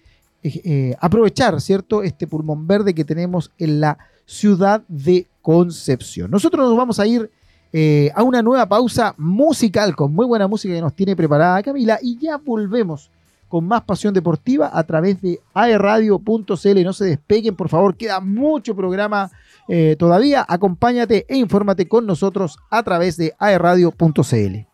eh, 0.43 0.61
eh, 0.65 0.97
aprovechar, 1.01 1.61
¿cierto? 1.61 2.03
Este 2.03 2.27
pulmón 2.27 2.67
verde 2.67 2.95
que 2.95 3.05
tenemos 3.05 3.51
en 3.59 3.81
la 3.81 3.99
ciudad 4.31 4.83
de 4.87 5.27
Concepción. 5.43 6.31
Nosotros 6.31 6.69
nos 6.69 6.77
vamos 6.77 7.01
a 7.01 7.07
ir 7.07 7.31
eh, 7.73 8.13
a 8.15 8.23
una 8.23 8.43
nueva 8.43 8.67
pausa 8.69 9.15
musical 9.17 9.97
con 9.97 10.15
muy 10.15 10.27
buena 10.27 10.47
música 10.47 10.75
que 10.75 10.81
nos 10.81 10.95
tiene 10.95 11.17
preparada 11.17 11.63
Camila 11.63 11.99
y 12.01 12.19
ya 12.19 12.37
volvemos 12.37 13.11
con 13.49 13.67
más 13.67 13.83
pasión 13.83 14.15
deportiva 14.15 14.71
a 14.73 14.85
través 14.85 15.21
de 15.21 15.41
aerradio.cl. 15.53 16.85
No 16.85 16.93
se 16.93 17.05
despeguen, 17.07 17.57
por 17.57 17.69
favor, 17.69 17.97
queda 17.97 18.21
mucho 18.21 18.77
programa 18.77 19.31
eh, 19.67 19.97
todavía. 19.99 20.47
Acompáñate 20.49 21.27
e 21.29 21.37
infórmate 21.37 21.89
con 21.89 22.07
nosotros 22.07 22.59
a 22.71 22.83
través 22.85 23.17
de 23.17 23.35
aerradio.cl. 23.39 24.70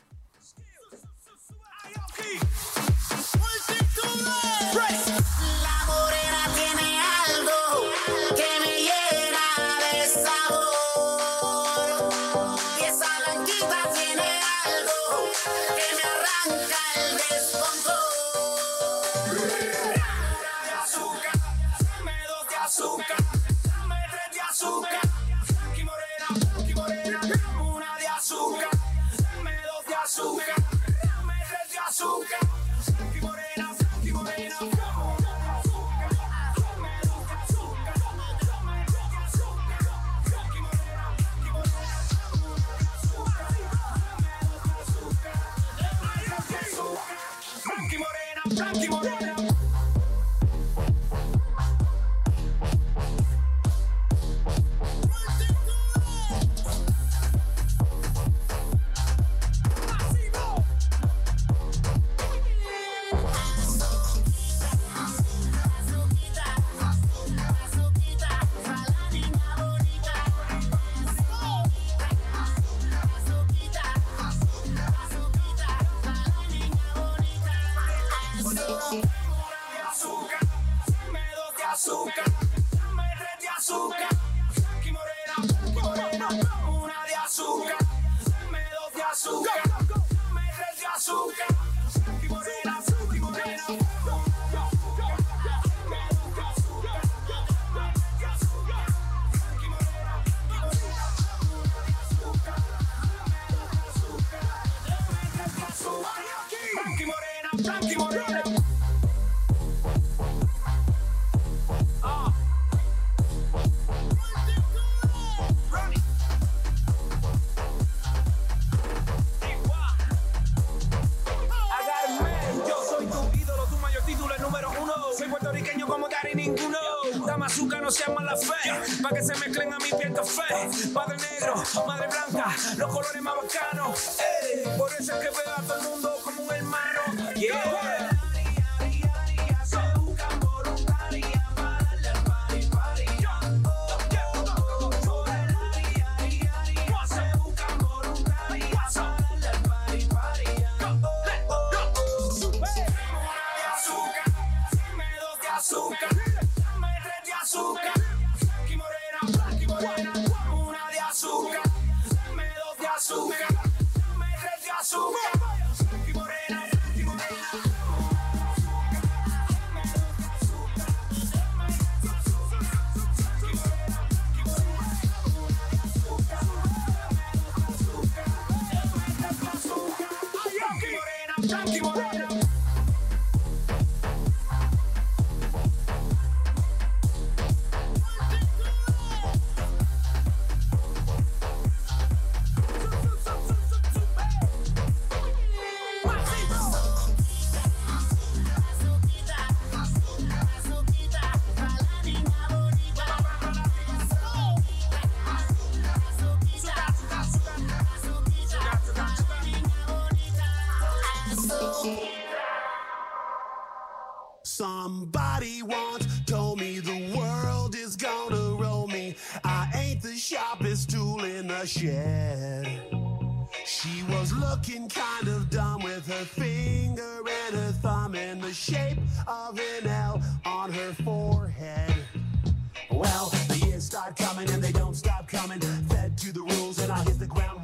hit 237.05 237.19
the 237.19 237.27
ground 237.27 237.56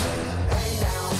Hey 0.00 0.80
now, 0.80 1.10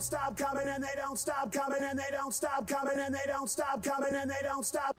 don't 0.00 0.06
stop 0.06 0.34
coming 0.34 0.66
and 0.66 0.82
they 0.82 0.96
don't 0.96 1.18
stop 1.18 1.52
coming 1.52 1.82
and 1.82 1.98
they 1.98 2.10
don't 2.10 2.32
stop 2.32 2.66
coming 2.66 2.98
and 2.98 3.14
they 3.14 3.26
don't 3.26 3.50
stop 3.50 3.82
coming 3.82 4.14
and 4.14 4.30
they 4.30 4.42
don't 4.42 4.64
stop 4.64 4.80